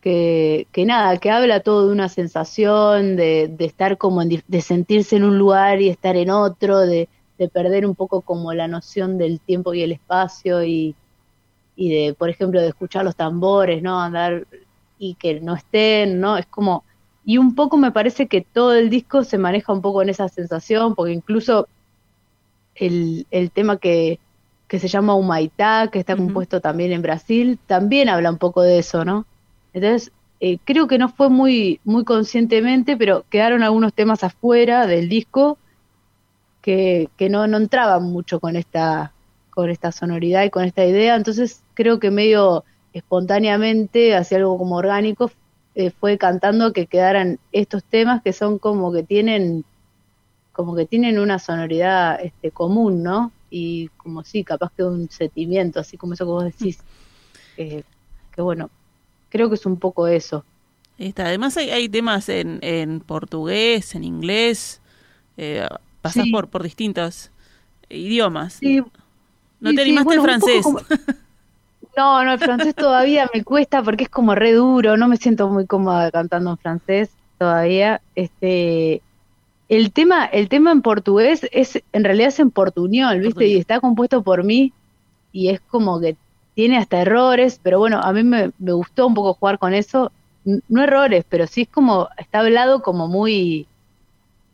que, 0.00 0.66
que, 0.72 0.86
nada, 0.86 1.18
que 1.18 1.30
habla 1.30 1.60
todo 1.60 1.86
de 1.86 1.92
una 1.92 2.08
sensación, 2.08 3.16
de, 3.16 3.48
de 3.48 3.64
estar 3.64 3.98
como, 3.98 4.22
de 4.24 4.60
sentirse 4.60 5.16
en 5.16 5.24
un 5.24 5.38
lugar 5.38 5.80
y 5.80 5.88
estar 5.88 6.16
en 6.16 6.30
otro, 6.30 6.78
de, 6.78 7.08
de 7.38 7.48
perder 7.48 7.86
un 7.86 7.94
poco 7.94 8.22
como 8.22 8.52
la 8.54 8.68
noción 8.68 9.18
del 9.18 9.40
tiempo 9.40 9.74
y 9.74 9.82
el 9.82 9.92
espacio 9.92 10.64
y, 10.64 10.94
y 11.76 11.90
de, 11.90 12.14
por 12.14 12.30
ejemplo, 12.30 12.60
de 12.60 12.68
escuchar 12.68 13.04
los 13.04 13.16
tambores, 13.16 13.82
¿no? 13.82 14.00
Andar 14.00 14.46
y 14.98 15.14
que 15.14 15.40
no 15.40 15.54
estén, 15.54 16.20
¿no? 16.20 16.38
Es 16.38 16.46
como, 16.46 16.84
y 17.24 17.38
un 17.38 17.54
poco 17.54 17.76
me 17.76 17.92
parece 17.92 18.28
que 18.28 18.40
todo 18.40 18.74
el 18.74 18.88
disco 18.88 19.24
se 19.24 19.38
maneja 19.38 19.72
un 19.72 19.82
poco 19.82 20.02
en 20.02 20.08
esa 20.08 20.28
sensación, 20.28 20.94
porque 20.94 21.12
incluso 21.12 21.68
el, 22.74 23.26
el 23.30 23.50
tema 23.50 23.76
que, 23.76 24.18
que 24.68 24.78
se 24.78 24.88
llama 24.88 25.14
Humaitá, 25.14 25.88
que 25.92 25.98
está 25.98 26.16
compuesto 26.16 26.60
también 26.60 26.92
en 26.92 27.02
Brasil, 27.02 27.58
también 27.66 28.08
habla 28.08 28.30
un 28.30 28.38
poco 28.38 28.62
de 28.62 28.78
eso, 28.78 29.04
¿no? 29.04 29.26
Entonces, 29.72 30.10
eh, 30.40 30.58
creo 30.64 30.86
que 30.86 30.98
no 30.98 31.08
fue 31.08 31.30
muy, 31.30 31.80
muy 31.84 32.04
conscientemente, 32.04 32.96
pero 32.96 33.24
quedaron 33.30 33.62
algunos 33.62 33.94
temas 33.94 34.24
afuera 34.24 34.86
del 34.86 35.08
disco 35.08 35.58
que, 36.62 37.08
que 37.16 37.28
no, 37.28 37.46
no 37.46 37.58
entraban 37.58 38.02
mucho 38.04 38.40
con 38.40 38.56
esta, 38.56 39.12
con 39.50 39.70
esta 39.70 39.92
sonoridad 39.92 40.44
y 40.44 40.50
con 40.50 40.64
esta 40.64 40.84
idea, 40.84 41.14
entonces 41.14 41.62
creo 41.74 42.00
que 42.00 42.10
medio 42.10 42.64
espontáneamente, 42.92 44.16
hacia 44.16 44.38
algo 44.38 44.58
como 44.58 44.76
orgánico, 44.76 45.30
eh, 45.74 45.90
fue 45.90 46.16
cantando 46.16 46.72
que 46.72 46.86
quedaran 46.86 47.38
estos 47.52 47.84
temas 47.84 48.22
que 48.22 48.32
son 48.32 48.58
como 48.58 48.92
que 48.92 49.02
tienen 49.02 49.64
como 50.52 50.74
que 50.74 50.86
tienen 50.86 51.18
una 51.18 51.38
sonoridad 51.38 52.18
este, 52.22 52.50
común, 52.50 53.02
¿no? 53.02 53.30
Y 53.50 53.88
como 53.96 54.24
sí, 54.24 54.44
capaz 54.44 54.72
que 54.76 54.82
un 54.84 55.08
sentimiento, 55.10 55.80
así 55.80 55.96
como 55.96 56.14
eso 56.14 56.24
que 56.24 56.30
vos 56.30 56.44
decís, 56.44 56.78
que 57.56 57.84
bueno, 58.36 58.70
creo 59.28 59.48
que 59.48 59.54
es 59.54 59.66
un 59.66 59.78
poco 59.78 60.06
eso. 60.06 60.44
Está. 60.98 61.26
Además 61.26 61.56
hay, 61.56 61.70
hay 61.70 61.88
temas 61.88 62.28
en, 62.28 62.58
en 62.62 63.00
portugués, 63.00 63.94
en 63.94 64.04
inglés, 64.04 64.80
eh, 65.36 65.66
pasás 66.00 66.26
por, 66.30 66.48
por 66.48 66.62
distintos 66.62 67.30
idiomas. 67.88 68.60
No 69.60 69.74
te 69.74 69.82
animaste 69.82 70.14
en 70.14 70.22
francés. 70.22 70.66
No, 71.96 72.22
no, 72.24 72.34
el 72.34 72.38
francés 72.38 72.74
todavía 72.74 73.26
me 73.32 73.42
cuesta 73.42 73.82
porque 73.82 74.04
es 74.04 74.10
como 74.10 74.34
re 74.34 74.52
duro, 74.52 74.98
no 74.98 75.08
me 75.08 75.16
siento 75.16 75.48
muy 75.48 75.66
cómoda 75.66 76.10
cantando 76.10 76.50
en 76.50 76.58
francés 76.58 77.08
todavía. 77.38 78.02
Este, 78.14 79.00
el 79.68 79.92
tema, 79.92 80.24
el 80.26 80.48
tema 80.48 80.70
en 80.72 80.82
portugués 80.82 81.46
es, 81.50 81.82
en 81.92 82.04
realidad 82.04 82.28
es 82.28 82.38
en 82.38 82.50
portuñol, 82.50 83.20
¿viste? 83.20 83.46
Y 83.46 83.56
está 83.56 83.80
compuesto 83.80 84.22
por 84.22 84.44
mí 84.44 84.72
y 85.32 85.48
es 85.48 85.60
como 85.60 86.00
que 86.00 86.16
tiene 86.54 86.78
hasta 86.78 87.00
errores, 87.00 87.60
pero 87.62 87.78
bueno, 87.78 88.00
a 88.00 88.12
mí 88.12 88.22
me, 88.22 88.52
gustó 88.58 89.06
un 89.06 89.14
poco 89.14 89.34
jugar 89.34 89.58
con 89.58 89.74
eso. 89.74 90.12
No 90.44 90.82
errores, 90.82 91.24
pero 91.28 91.46
sí 91.46 91.62
es 91.62 91.68
como, 91.68 92.08
está 92.16 92.38
hablado 92.38 92.80
como 92.80 93.08
muy, 93.08 93.66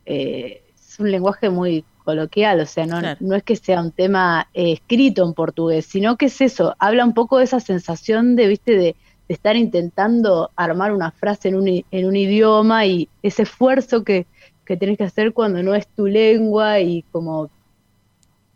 eh, 0.07 0.63
es 0.75 0.99
un 0.99 1.11
lenguaje 1.11 1.49
muy 1.51 1.85
coloquial, 2.03 2.59
o 2.59 2.65
sea, 2.65 2.87
no, 2.87 2.99
no 3.19 3.35
es 3.35 3.43
que 3.43 3.55
sea 3.55 3.79
un 3.79 3.91
tema 3.91 4.49
eh, 4.53 4.73
escrito 4.73 5.23
en 5.23 5.33
portugués, 5.33 5.85
sino 5.85 6.17
que 6.17 6.25
es 6.25 6.41
eso, 6.41 6.75
habla 6.79 7.05
un 7.05 7.13
poco 7.13 7.37
de 7.37 7.45
esa 7.45 7.59
sensación 7.59 8.35
de, 8.35 8.47
viste, 8.47 8.71
de, 8.71 8.95
de 9.27 9.33
estar 9.33 9.55
intentando 9.55 10.49
armar 10.55 10.91
una 10.91 11.11
frase 11.11 11.49
en 11.49 11.55
un, 11.55 11.67
en 11.89 12.05
un 12.05 12.15
idioma 12.15 12.85
y 12.85 13.07
ese 13.21 13.43
esfuerzo 13.43 14.03
que, 14.03 14.25
que 14.73 14.77
tienes 14.77 14.97
que 14.97 15.03
hacer 15.03 15.33
cuando 15.33 15.61
no 15.61 15.75
es 15.75 15.87
tu 15.87 16.07
lengua 16.07 16.79
y 16.79 17.03
como 17.11 17.49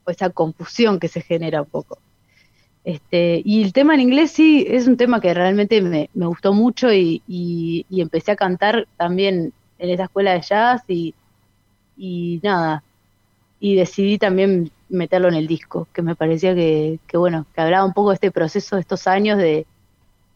esa 0.08 0.30
confusión 0.30 1.00
que 1.00 1.08
se 1.08 1.22
genera 1.22 1.62
un 1.62 1.68
poco. 1.68 2.00
Este, 2.84 3.42
y 3.44 3.64
el 3.64 3.74
tema 3.74 3.94
en 3.94 4.00
inglés 4.00 4.32
sí 4.32 4.66
es 4.68 4.88
un 4.88 4.98
tema 4.98 5.20
que 5.20 5.34
realmente 5.34 5.82
me, 5.82 6.10
gustó 6.14 6.54
mucho 6.54 6.92
y, 6.94 7.22
y, 7.28 7.86
empecé 8.02 8.32
a 8.32 8.36
cantar 8.38 8.88
también 8.96 9.54
en 9.78 9.90
esa 9.90 10.06
escuela 10.06 10.34
de 10.34 10.42
jazz 10.42 10.82
y, 10.88 11.14
y 11.98 12.40
nada, 12.42 12.84
y 13.60 13.76
decidí 13.76 14.18
también 14.18 14.72
meterlo 14.90 15.28
en 15.28 15.36
el 15.36 15.48
disco, 15.48 15.88
que 15.94 16.02
me 16.02 16.16
parecía 16.16 16.56
que, 16.56 17.00
que 17.08 17.18
bueno, 17.18 17.46
que 17.54 17.62
hablaba 17.62 17.86
un 17.86 17.94
poco 17.94 18.10
de 18.10 18.16
este 18.16 18.32
proceso 18.32 18.78
de 18.78 18.82
estos 18.82 19.06
años 19.06 19.38
de, 19.38 19.68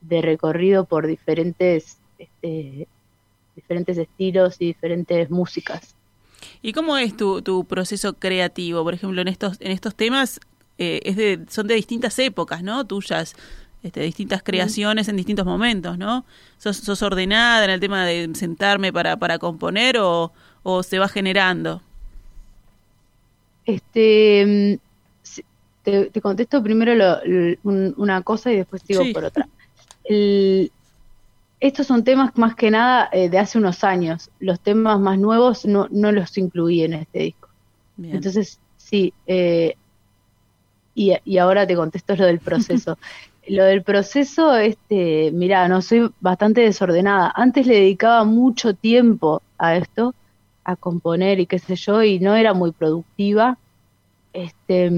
de 0.01 0.21
recorrido 0.21 0.83
por 0.85 1.07
diferentes, 1.07 1.97
este, 2.19 2.87
diferentes 3.61 3.97
estilos 3.97 4.55
y 4.59 4.67
diferentes 4.67 5.29
músicas. 5.29 5.95
¿Y 6.61 6.73
cómo 6.73 6.97
es 6.97 7.15
tu, 7.15 7.41
tu 7.41 7.65
proceso 7.65 8.13
creativo? 8.13 8.83
Por 8.83 8.93
ejemplo, 8.93 9.21
en 9.21 9.27
estos, 9.27 9.57
en 9.59 9.71
estos 9.71 9.95
temas 9.95 10.39
eh, 10.77 11.01
es 11.03 11.15
de, 11.15 11.45
son 11.49 11.67
de 11.67 11.75
distintas 11.75 12.17
épocas, 12.19 12.63
¿no? 12.63 12.85
Tuyas, 12.85 13.35
este, 13.83 14.01
distintas 14.01 14.43
creaciones 14.43 15.07
en 15.07 15.15
distintos 15.15 15.45
momentos, 15.45 15.97
¿no? 15.97 16.25
¿Sos, 16.57 16.77
sos 16.77 17.01
ordenada 17.01 17.65
en 17.65 17.71
el 17.71 17.79
tema 17.79 18.05
de 18.05 18.29
sentarme 18.33 18.91
para, 18.91 19.17
para 19.17 19.39
componer 19.39 19.97
o, 19.97 20.31
o 20.63 20.83
se 20.83 20.99
va 20.99 21.07
generando? 21.07 21.81
Este, 23.65 24.77
mm, 24.77 25.41
te, 25.83 26.21
contesto 26.21 26.61
primero 26.63 26.93
una 27.63 28.21
cosa 28.21 28.51
y 28.51 28.57
después 28.57 28.81
sigo 28.85 29.03
por 29.13 29.25
otra. 29.25 29.47
estos 31.61 31.85
son 31.85 32.03
temas 32.03 32.35
más 32.37 32.55
que 32.55 32.71
nada 32.71 33.07
eh, 33.11 33.29
de 33.29 33.37
hace 33.37 33.59
unos 33.59 33.83
años. 33.83 34.31
Los 34.39 34.59
temas 34.59 34.99
más 34.99 35.19
nuevos 35.19 35.65
no, 35.65 35.87
no 35.91 36.11
los 36.11 36.35
incluí 36.37 36.83
en 36.83 36.93
este 36.93 37.19
disco. 37.19 37.49
Entonces, 38.01 38.59
sí. 38.77 39.13
Eh, 39.27 39.75
y, 40.95 41.13
y, 41.23 41.37
ahora 41.37 41.67
te 41.67 41.75
contesto 41.75 42.15
lo 42.15 42.25
del 42.25 42.39
proceso. 42.39 42.97
lo 43.47 43.63
del 43.63 43.83
proceso, 43.83 44.55
este, 44.57 45.31
mira, 45.31 45.67
no 45.67 45.83
soy 45.83 46.11
bastante 46.19 46.61
desordenada. 46.61 47.31
Antes 47.35 47.67
le 47.67 47.75
dedicaba 47.75 48.23
mucho 48.23 48.73
tiempo 48.73 49.43
a 49.59 49.75
esto, 49.75 50.15
a 50.63 50.75
componer 50.75 51.39
y 51.39 51.45
qué 51.45 51.59
sé 51.59 51.75
yo, 51.75 52.01
y 52.01 52.19
no 52.19 52.35
era 52.35 52.53
muy 52.55 52.71
productiva. 52.71 53.59
Este, 54.33 54.89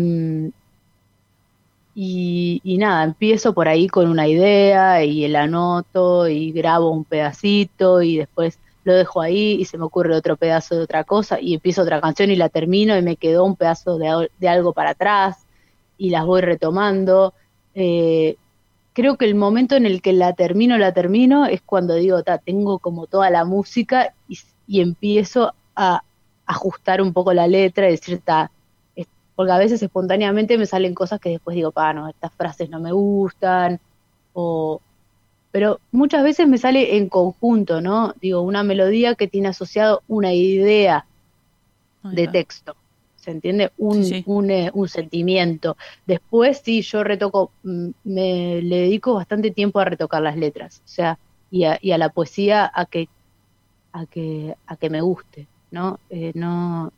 y, 1.96 2.78
nada, 2.80 3.04
empiezo 3.04 3.54
por 3.54 3.68
ahí 3.68 3.88
con 3.88 4.10
una 4.10 4.28
idea 4.28 5.04
y 5.04 5.28
la 5.28 5.44
anoto 5.44 6.28
y 6.28 6.52
grabo 6.52 6.90
un 6.90 7.06
pedacito 7.06 8.02
y 8.02 8.18
después 8.18 8.60
lo 8.84 8.94
dejo 8.96 9.22
ahí 9.22 9.54
y 9.60 9.66
se 9.66 9.78
me 9.78 9.86
ocurre 9.86 10.16
otro 10.16 10.36
pedazo 10.36 10.76
de 10.76 10.82
otra 10.82 11.04
cosa 11.04 11.40
y 11.40 11.54
empiezo 11.54 11.84
otra 11.84 12.02
canción 12.02 12.32
y 12.32 12.36
la 12.36 12.50
termino 12.50 12.98
y 12.98 13.02
me 13.02 13.16
quedó 13.16 13.46
un 13.46 13.56
pedazo 13.56 13.98
de, 13.98 14.30
de 14.40 14.50
algo 14.50 14.74
para 14.74 14.92
atrás 14.92 15.46
y 15.98 16.10
las 16.10 16.26
voy 16.26 16.42
retomando. 16.42 17.34
Eh, 17.76 18.38
creo 18.94 19.16
que 19.18 19.26
el 19.26 19.36
momento 19.36 19.76
en 19.76 19.86
el 19.86 20.02
que 20.02 20.14
la 20.14 20.34
termino, 20.34 20.78
la 20.78 20.94
termino, 20.94 21.46
es 21.46 21.62
cuando 21.62 21.94
digo, 21.96 22.24
ta, 22.24 22.40
tengo 22.40 22.80
como 22.80 23.06
toda 23.08 23.30
la 23.30 23.46
música 23.46 24.14
y, 24.28 24.40
y 24.68 24.82
empiezo 24.82 25.54
a 25.76 26.02
ajustar 26.46 27.02
un 27.02 27.14
poco 27.14 27.34
la 27.34 27.48
letra 27.48 27.88
y 27.88 27.92
decir, 27.92 28.20
ta, 28.20 28.52
porque 29.36 29.52
a 29.52 29.58
veces 29.58 29.82
espontáneamente 29.82 30.58
me 30.58 30.66
salen 30.66 30.94
cosas 30.94 31.20
que 31.20 31.30
después 31.30 31.56
digo, 31.56 31.72
pa, 31.72 31.94
no, 31.94 32.08
estas 32.08 32.32
frases 32.34 32.70
no 32.70 32.80
me 32.80 32.92
gustan, 32.92 33.80
o... 34.34 34.82
Pero 35.52 35.80
muchas 35.92 36.24
veces 36.24 36.48
me 36.48 36.58
sale 36.58 36.98
en 36.98 37.10
conjunto, 37.10 37.80
¿no? 37.80 38.16
Digo, 38.20 38.42
una 38.42 38.64
melodía 38.64 39.14
que 39.14 39.28
tiene 39.28 39.50
asociado 39.50 40.02
una 40.08 40.34
idea 40.34 41.06
de 42.02 42.28
texto, 42.28 42.76
¿se 43.18 43.30
entiende? 43.30 43.72
Un, 43.78 44.24
Un, 44.26 44.50
eh, 44.50 44.72
un, 44.74 44.90
sentimiento. 44.90 45.78
Después 46.08 46.60
sí, 46.66 46.82
yo 46.82 47.04
retoco, 47.04 47.52
mm, 47.62 47.90
me 48.04 48.62
le 48.64 48.78
dedico 48.78 49.14
bastante 49.14 49.52
tiempo 49.52 49.80
a 49.80 49.86
retocar 49.86 50.24
las 50.24 50.38
letras, 50.38 50.82
o 50.86 50.88
sea, 50.88 51.20
y 51.52 51.66
a, 51.66 51.78
y 51.80 51.92
a 51.92 52.00
la 52.00 52.10
poesía 52.10 52.72
a 52.74 52.88
que, 52.88 53.08
a 53.92 54.08
que, 54.08 54.56
a 54.66 54.76
que 54.76 54.90
me 54.90 55.02
guste, 55.02 55.46
¿no? 55.70 56.00
Eh, 56.10 56.32
no 56.34 56.92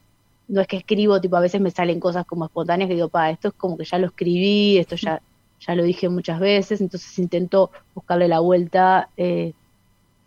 no 0.48 0.62
es 0.62 0.68
que 0.68 0.78
escribo, 0.78 1.20
tipo 1.22 1.36
a 1.36 1.42
veces 1.42 1.62
me 1.62 1.72
salen 1.72 2.00
cosas 2.00 2.26
como 2.26 2.46
espontáneas 2.46 2.88
que 2.88 2.96
digo, 2.96 3.10
pa, 3.10 3.30
esto 3.30 3.50
es 3.50 3.54
como 3.56 3.78
que 3.78 3.86
ya 3.86 3.98
lo 3.98 4.08
escribí, 4.08 4.78
esto 4.78 4.96
ya, 4.96 5.22
ya 5.60 5.76
lo 5.76 5.84
dije 5.84 6.10
muchas 6.10 6.40
veces, 6.40 6.82
entonces 6.82 7.18
intento 7.18 7.72
buscarle 7.94 8.28
la 8.28 8.40
vuelta 8.40 9.10
eh, 9.18 9.54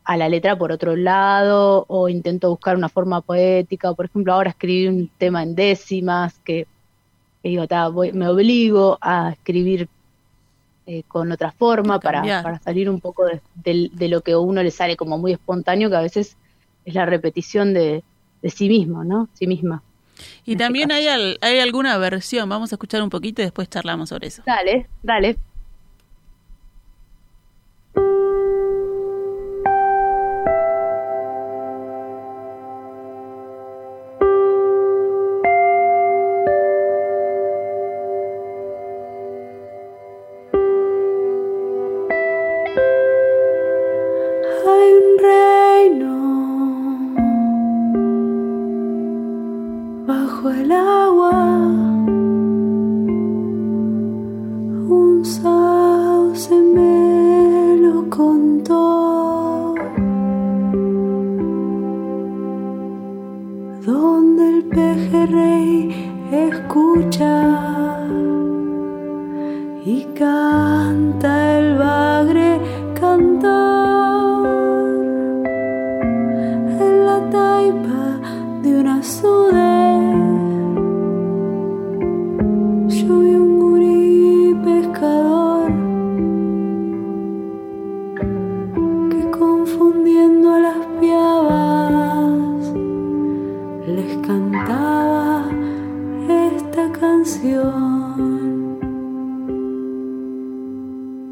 a 0.04 0.16
la 0.16 0.28
letra 0.28 0.56
por 0.56 0.72
otro 0.72 0.96
lado, 0.96 1.84
o 1.88 2.08
intento 2.08 2.50
buscar 2.50 2.76
una 2.76 2.88
forma 2.88 3.20
poética, 3.20 3.90
o 3.90 3.94
por 3.94 4.06
ejemplo 4.06 4.32
ahora 4.32 4.50
escribí 4.50 4.88
un 4.88 5.10
tema 5.18 5.42
en 5.42 5.54
décimas, 5.54 6.38
que, 6.40 6.66
digo, 7.42 7.64
me 8.14 8.28
obligo 8.28 8.98
a 9.00 9.32
escribir 9.32 9.88
eh, 10.86 11.02
con 11.06 11.30
otra 11.30 11.52
forma 11.52 12.00
para, 12.00 12.22
para, 12.42 12.58
salir 12.60 12.88
un 12.88 13.00
poco 13.00 13.26
de, 13.26 13.90
de, 13.92 14.08
lo 14.08 14.22
que 14.22 14.32
a 14.32 14.38
uno 14.38 14.62
le 14.62 14.70
sale 14.70 14.96
como 14.96 15.18
muy 15.18 15.32
espontáneo, 15.32 15.90
que 15.90 15.96
a 15.96 16.00
veces 16.00 16.38
es 16.86 16.94
la 16.94 17.04
repetición 17.04 17.74
de, 17.74 18.02
de 18.40 18.50
sí 18.50 18.68
mismo, 18.68 19.04
¿no? 19.04 19.28
Sí 19.34 19.46
misma. 19.46 19.82
Y 20.44 20.56
también 20.56 20.92
hay, 20.92 21.06
hay 21.40 21.58
alguna 21.60 21.96
versión, 21.98 22.48
vamos 22.48 22.72
a 22.72 22.74
escuchar 22.76 23.02
un 23.02 23.10
poquito 23.10 23.42
y 23.42 23.44
después 23.44 23.68
charlamos 23.68 24.08
sobre 24.08 24.28
eso. 24.28 24.42
Dale, 24.46 24.88
dale. 25.02 25.36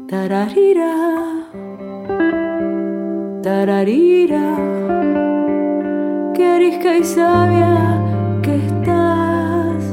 Tararira, 0.07 0.93
tararira, 3.41 4.47
que 6.35 6.45
arisca 6.45 6.97
y 6.97 7.03
sabia 7.03 7.99
que 8.43 8.57
estás, 8.57 9.83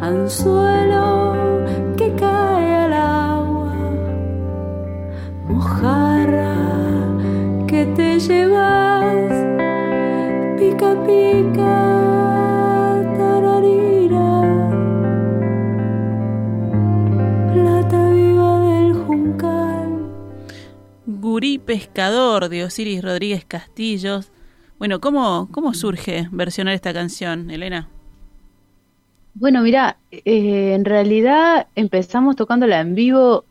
anzuelo 0.00 1.36
que 1.96 2.12
cae 2.16 2.74
al 2.74 2.92
agua, 2.94 3.74
mojarra 5.46 6.56
que 7.68 7.86
te 7.94 8.18
lleva 8.18 8.87
de 21.68 22.64
Osiris 22.64 23.02
Rodríguez 23.02 23.44
Castillos. 23.44 24.32
Bueno, 24.78 25.02
¿cómo, 25.02 25.50
cómo 25.52 25.74
surge 25.74 26.26
versionar 26.32 26.72
esta 26.72 26.94
canción, 26.94 27.50
Elena? 27.50 27.88
Bueno, 29.34 29.60
mira, 29.60 29.98
eh, 30.10 30.72
en 30.72 30.86
realidad 30.86 31.66
empezamos 31.74 32.36
tocándola 32.36 32.80
en 32.80 32.94
vivo 32.94 33.44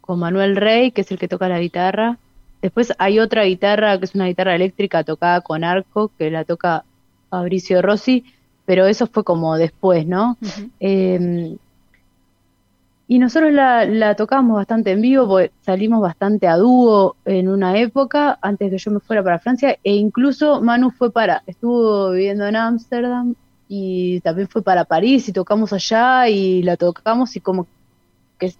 con 0.00 0.20
Manuel 0.20 0.54
Rey, 0.54 0.92
que 0.92 1.00
es 1.00 1.10
el 1.10 1.18
que 1.18 1.26
toca 1.26 1.48
la 1.48 1.58
guitarra. 1.58 2.18
Después 2.62 2.92
hay 2.98 3.18
otra 3.18 3.42
guitarra, 3.42 3.98
que 3.98 4.04
es 4.04 4.14
una 4.14 4.26
guitarra 4.26 4.54
eléctrica 4.54 5.02
tocada 5.02 5.40
con 5.40 5.64
arco, 5.64 6.12
que 6.16 6.30
la 6.30 6.44
toca 6.44 6.84
Fabricio 7.30 7.82
Rossi, 7.82 8.24
pero 8.64 8.86
eso 8.86 9.08
fue 9.08 9.24
como 9.24 9.56
después, 9.56 10.06
¿no? 10.06 10.38
Y 13.08 13.20
nosotros 13.20 13.52
la, 13.52 13.84
la 13.84 14.16
tocamos 14.16 14.56
bastante 14.56 14.90
en 14.90 15.00
vivo, 15.00 15.28
porque 15.28 15.52
salimos 15.60 16.00
bastante 16.00 16.48
a 16.48 16.56
dúo 16.56 17.14
en 17.24 17.48
una 17.48 17.78
época, 17.78 18.36
antes 18.42 18.68
que 18.70 18.78
yo 18.78 18.90
me 18.90 18.98
fuera 19.00 19.22
para 19.22 19.38
Francia, 19.38 19.78
e 19.84 19.94
incluso 19.94 20.60
Manu 20.60 20.90
fue 20.90 21.12
para, 21.12 21.42
estuvo 21.46 22.10
viviendo 22.10 22.44
en 22.46 22.56
Ámsterdam 22.56 23.34
y 23.68 24.20
también 24.20 24.48
fue 24.48 24.62
para 24.62 24.84
París 24.84 25.28
y 25.28 25.32
tocamos 25.32 25.72
allá 25.72 26.28
y 26.28 26.62
la 26.64 26.76
tocamos 26.76 27.36
y 27.36 27.40
como 27.40 27.68
que 28.38 28.46
es, 28.46 28.58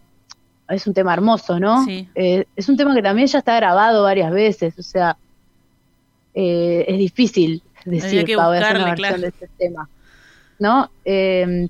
es 0.69 0.87
un 0.87 0.95
tema 0.95 1.13
hermoso, 1.13 1.59
¿no? 1.59 1.85
Sí. 1.85 2.09
Eh, 2.15 2.45
es 2.55 2.69
un 2.69 2.77
tema 2.77 2.95
que 2.95 3.03
también 3.03 3.27
ya 3.27 3.39
está 3.41 3.57
grabado 3.57 4.05
varias 4.05 4.31
veces, 4.31 4.79
o 4.79 4.83
sea, 4.83 5.17
eh, 6.35 6.85
es 6.87 6.99
difícil 6.99 7.63
decir, 7.85 8.25
que 8.25 8.37
"Pa, 8.37 8.47
voy 8.47 8.59
a 8.59 8.61
hacer 8.61 8.77
una 8.77 8.91
buscarle, 8.93 9.09
versión 9.11 9.19
claro. 9.19 9.21
de 9.23 9.29
este 9.29 9.49
tema, 9.59 9.89
¿no? 10.61 10.91
Eh, 11.05 11.69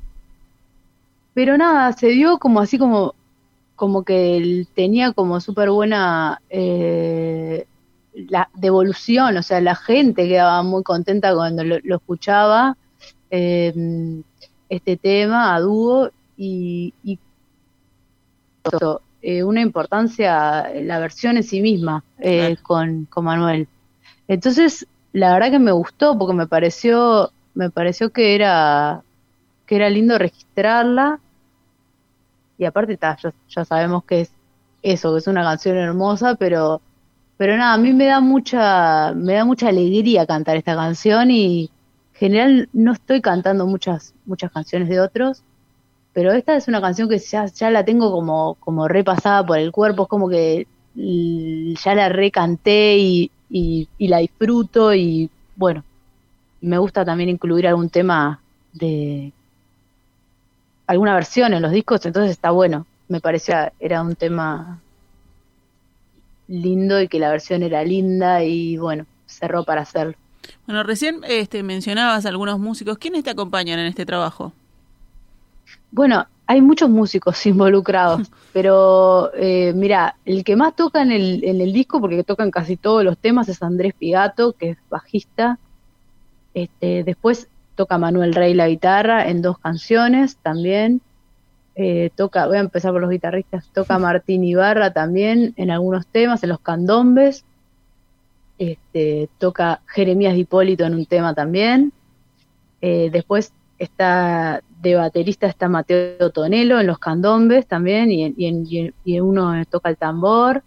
pero 1.36 1.58
nada, 1.58 1.92
se 1.92 2.08
dio 2.08 2.38
como 2.38 2.60
así 2.60 2.78
como, 2.78 3.14
como 3.74 4.04
que 4.04 4.38
él 4.38 4.66
tenía 4.74 5.12
como 5.12 5.38
súper 5.42 5.68
buena 5.68 6.40
eh, 6.48 7.66
la 8.14 8.48
devolución, 8.54 9.36
o 9.36 9.42
sea, 9.42 9.60
la 9.60 9.74
gente 9.74 10.26
quedaba 10.26 10.62
muy 10.62 10.82
contenta 10.82 11.34
cuando 11.34 11.62
lo, 11.62 11.76
lo 11.84 11.96
escuchaba 11.96 12.78
eh, 13.30 14.22
este 14.70 14.96
tema 14.96 15.54
a 15.54 15.60
dúo 15.60 16.10
y, 16.38 16.94
y 17.04 17.18
eh, 19.20 19.44
una 19.44 19.60
importancia 19.60 20.72
la 20.72 20.98
versión 20.98 21.36
en 21.36 21.42
sí 21.42 21.60
misma 21.60 22.02
eh, 22.18 22.56
con, 22.62 23.04
con 23.10 23.26
Manuel. 23.26 23.68
Entonces, 24.26 24.86
la 25.12 25.34
verdad 25.34 25.50
que 25.50 25.58
me 25.58 25.72
gustó 25.72 26.16
porque 26.16 26.32
me 26.32 26.46
pareció, 26.46 27.30
me 27.52 27.68
pareció 27.68 28.08
que 28.10 28.34
era, 28.34 29.02
que 29.66 29.76
era 29.76 29.90
lindo 29.90 30.16
registrarla. 30.16 31.20
Y 32.58 32.64
aparte, 32.64 32.98
ya, 33.00 33.16
ya 33.48 33.64
sabemos 33.64 34.04
que 34.04 34.22
es 34.22 34.32
eso, 34.82 35.12
que 35.12 35.18
es 35.18 35.26
una 35.26 35.42
canción 35.42 35.76
hermosa, 35.76 36.36
pero, 36.36 36.80
pero 37.36 37.56
nada, 37.56 37.74
a 37.74 37.78
mí 37.78 37.92
me 37.92 38.06
da 38.06 38.20
mucha, 38.20 39.12
me 39.14 39.34
da 39.34 39.44
mucha 39.44 39.68
alegría 39.68 40.26
cantar 40.26 40.56
esta 40.56 40.74
canción 40.74 41.30
y 41.30 41.70
en 42.14 42.18
general 42.18 42.68
no 42.72 42.92
estoy 42.92 43.20
cantando 43.20 43.66
muchas, 43.66 44.14
muchas 44.24 44.50
canciones 44.52 44.88
de 44.88 45.00
otros, 45.00 45.42
pero 46.12 46.32
esta 46.32 46.56
es 46.56 46.66
una 46.68 46.80
canción 46.80 47.08
que 47.08 47.18
ya, 47.18 47.46
ya 47.46 47.70
la 47.70 47.84
tengo 47.84 48.10
como, 48.10 48.54
como 48.60 48.88
repasada 48.88 49.44
por 49.44 49.58
el 49.58 49.72
cuerpo, 49.72 50.04
es 50.04 50.08
como 50.08 50.28
que 50.28 50.66
ya 50.94 51.94
la 51.94 52.08
recanté 52.08 52.96
y, 52.96 53.30
y 53.50 54.08
la 54.08 54.18
disfruto 54.18 54.94
y 54.94 55.30
bueno, 55.56 55.84
me 56.60 56.78
gusta 56.78 57.04
también 57.04 57.30
incluir 57.30 57.66
algún 57.66 57.90
tema 57.90 58.40
de 58.72 59.32
alguna 60.86 61.14
versión 61.14 61.54
en 61.54 61.62
los 61.62 61.72
discos, 61.72 62.04
entonces 62.06 62.30
está 62.30 62.50
bueno. 62.50 62.86
Me 63.08 63.20
parecía 63.20 63.72
era 63.78 64.02
un 64.02 64.16
tema 64.16 64.80
lindo 66.48 67.00
y 67.00 67.08
que 67.08 67.18
la 67.18 67.30
versión 67.30 67.62
era 67.62 67.84
linda 67.84 68.42
y 68.44 68.76
bueno, 68.76 69.06
cerró 69.26 69.64
para 69.64 69.82
hacerlo. 69.82 70.14
Bueno, 70.66 70.82
recién 70.82 71.20
este, 71.26 71.62
mencionabas 71.62 72.26
algunos 72.26 72.58
músicos. 72.58 72.98
¿Quiénes 72.98 73.24
te 73.24 73.30
acompañan 73.30 73.78
en 73.78 73.86
este 73.86 74.06
trabajo? 74.06 74.52
Bueno, 75.90 76.26
hay 76.46 76.60
muchos 76.60 76.88
músicos 76.88 77.44
involucrados, 77.46 78.30
pero 78.52 79.32
eh, 79.34 79.72
mira, 79.74 80.16
el 80.24 80.44
que 80.44 80.56
más 80.56 80.74
toca 80.74 81.02
en 81.02 81.12
el, 81.12 81.44
en 81.44 81.60
el 81.60 81.72
disco, 81.72 82.00
porque 82.00 82.22
tocan 82.24 82.50
casi 82.50 82.76
todos 82.76 83.04
los 83.04 83.18
temas, 83.18 83.48
es 83.48 83.62
Andrés 83.62 83.94
Pigato, 83.98 84.52
que 84.52 84.70
es 84.70 84.78
bajista. 84.88 85.58
Este, 86.54 87.04
después 87.04 87.48
toca 87.76 87.98
Manuel 87.98 88.34
Rey 88.34 88.54
la 88.54 88.68
guitarra 88.68 89.28
en 89.28 89.42
dos 89.42 89.58
canciones 89.58 90.36
también. 90.38 91.00
Eh, 91.76 92.10
toca, 92.16 92.46
voy 92.46 92.56
a 92.56 92.60
empezar 92.60 92.90
por 92.92 93.02
los 93.02 93.10
guitarristas, 93.10 93.68
toca 93.72 93.98
Martín 94.00 94.42
Ibarra 94.44 94.92
también 94.92 95.52
en 95.56 95.70
algunos 95.70 96.06
temas, 96.06 96.42
en 96.42 96.48
los 96.48 96.60
candombes. 96.60 97.44
Este, 98.58 99.28
toca 99.38 99.82
Jeremías 99.86 100.36
Hipólito 100.36 100.84
en 100.84 100.94
un 100.94 101.06
tema 101.06 101.34
también. 101.34 101.92
Eh, 102.80 103.10
después 103.12 103.52
está 103.78 104.62
de 104.80 104.94
baterista 104.94 105.46
está 105.46 105.68
Mateo 105.68 106.30
Tonelo 106.30 106.80
en 106.80 106.86
los 106.86 106.98
candombes 106.98 107.66
también 107.66 108.10
y 108.10 108.24
en, 108.24 108.34
y 108.36 108.46
en, 108.46 108.66
y 108.66 108.78
en- 108.78 108.94
y 109.04 109.16
en 109.16 109.22
uno 109.24 109.52
toca 109.66 109.90
el 109.90 109.96
tambor. 109.98 110.62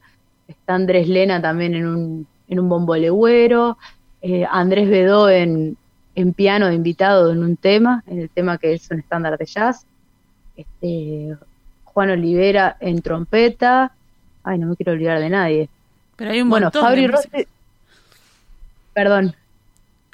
Está 0.47 0.75
Andrés 0.75 1.07
Lena 1.07 1.41
también 1.41 1.73
en 1.75 1.87
un, 1.87 2.27
en 2.47 2.59
un 2.59 2.69
bombo 2.69 2.95
legüero. 2.95 3.77
Eh, 4.21 4.45
Andrés 4.49 4.89
Bedó 4.89 5.29
en, 5.29 5.77
en 6.19 6.34
piano 6.34 6.67
de 6.67 6.75
invitado 6.75 7.32
en 7.32 7.43
un 7.43 7.55
tema, 7.55 8.03
en 8.08 8.19
el 8.19 8.29
tema 8.29 8.58
que 8.58 8.73
es 8.73 8.89
un 8.91 8.99
estándar 8.99 9.38
de 9.38 9.45
jazz. 9.45 9.86
Este, 10.58 11.36
Juan 11.86 12.10
Olivera 12.10 12.75
en 12.82 13.01
trompeta. 13.01 13.91
Ay, 14.43 14.58
no 14.58 14.67
me 14.67 14.75
quiero 14.75 14.91
olvidar 14.91 15.19
de 15.19 15.29
nadie. 15.29 15.69
Pero 16.17 16.32
hay 16.32 16.41
un 16.41 16.49
Bueno, 16.49 16.65
montón 16.65 16.84
Fabri 16.84 17.01
de 17.03 17.08
Rossi. 17.08 17.29
Perdón. 18.93 19.36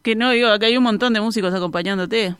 Que 0.03 0.15
no, 0.15 0.29
digo, 0.31 0.49
acá 0.49 0.67
hay 0.67 0.77
un 0.77 0.83
montón 0.83 1.13
de 1.13 1.21
músicos 1.21 1.53
acompañándote. 1.53 2.35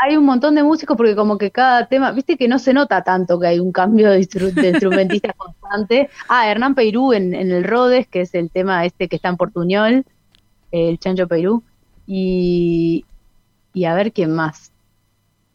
Hay 0.00 0.16
un 0.16 0.24
montón 0.24 0.54
de 0.54 0.62
músicos 0.62 0.96
porque 0.96 1.14
como 1.14 1.38
que 1.38 1.50
cada 1.50 1.86
tema, 1.86 2.10
viste 2.12 2.36
que 2.36 2.48
no 2.48 2.58
se 2.58 2.72
nota 2.72 3.02
tanto 3.02 3.38
que 3.38 3.48
hay 3.48 3.60
un 3.60 3.72
cambio 3.72 4.10
de, 4.10 4.20
instru- 4.20 4.52
de 4.52 4.70
instrumentista 4.70 5.32
constante. 5.36 6.08
Ah, 6.28 6.50
Hernán 6.50 6.74
Peirú 6.74 7.12
en, 7.12 7.34
en 7.34 7.50
el 7.52 7.64
Rodes, 7.64 8.06
que 8.08 8.22
es 8.22 8.34
el 8.34 8.50
tema 8.50 8.84
este 8.84 9.08
que 9.08 9.16
está 9.16 9.28
en 9.28 9.36
Portuñol, 9.36 10.04
el 10.72 10.98
Chancho 10.98 11.28
Peirú. 11.28 11.62
Y, 12.10 13.04
y 13.74 13.84
a 13.84 13.94
ver 13.94 14.12
quién 14.12 14.34
más. 14.34 14.72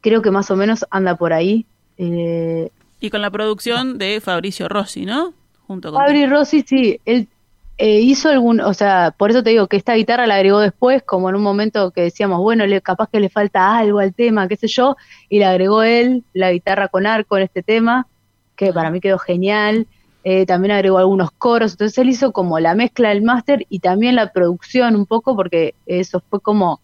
Creo 0.02 0.22
que 0.22 0.30
más 0.30 0.52
o 0.52 0.56
menos 0.56 0.86
anda 0.92 1.16
por 1.16 1.34
ahí. 1.34 1.66
Eh, 1.98 2.70
Y 3.00 3.10
con 3.10 3.22
la 3.22 3.32
producción 3.32 3.98
de 3.98 4.22
Fabricio 4.22 4.70
Rossi, 4.70 5.06
¿no? 5.06 5.34
Junto 5.66 5.92
con 5.92 6.00
Fabri 6.00 6.28
Rossi, 6.28 6.62
sí, 6.62 7.00
él 7.06 7.28
eh, 7.80 8.02
hizo 8.02 8.30
algún, 8.30 8.62
o 8.62 8.74
sea, 8.76 9.16
por 9.18 9.32
eso 9.32 9.42
te 9.42 9.50
digo 9.50 9.68
que 9.68 9.78
esta 9.78 9.96
guitarra 9.96 10.28
la 10.28 10.36
agregó 10.36 10.60
después, 10.60 11.02
como 11.02 11.30
en 11.30 11.36
un 11.36 11.42
momento 11.42 11.90
que 11.90 12.02
decíamos, 12.02 12.40
bueno, 12.40 12.68
le, 12.68 12.82
capaz 12.82 13.10
que 13.10 13.20
le 13.20 13.30
falta 13.30 13.76
algo 13.76 13.98
al 14.00 14.14
tema, 14.14 14.48
qué 14.48 14.56
sé 14.56 14.68
yo, 14.68 14.96
y 15.28 15.40
la 15.40 15.50
agregó 15.50 15.82
él, 15.82 16.24
la 16.34 16.52
guitarra 16.52 16.88
con 16.88 17.08
arco 17.08 17.36
en 17.36 17.44
este 17.44 17.64
tema, 17.64 18.08
que 18.56 18.72
para 18.72 18.92
mí 18.92 19.02
quedó 19.02 19.18
genial. 19.18 19.88
Eh, 20.24 20.46
también 20.46 20.72
agregó 20.72 20.98
algunos 21.00 21.32
coros, 21.32 21.74
entonces 21.74 21.98
él 21.98 22.10
hizo 22.10 22.32
como 22.32 22.60
la 22.60 22.76
mezcla 22.76 23.10
del 23.10 23.24
máster 23.24 23.66
y 23.70 23.80
también 23.80 24.16
la 24.16 24.32
producción 24.32 24.96
un 24.96 25.06
poco, 25.06 25.36
porque 25.36 25.76
eso 25.86 26.22
fue 26.30 26.40
como 26.40 26.80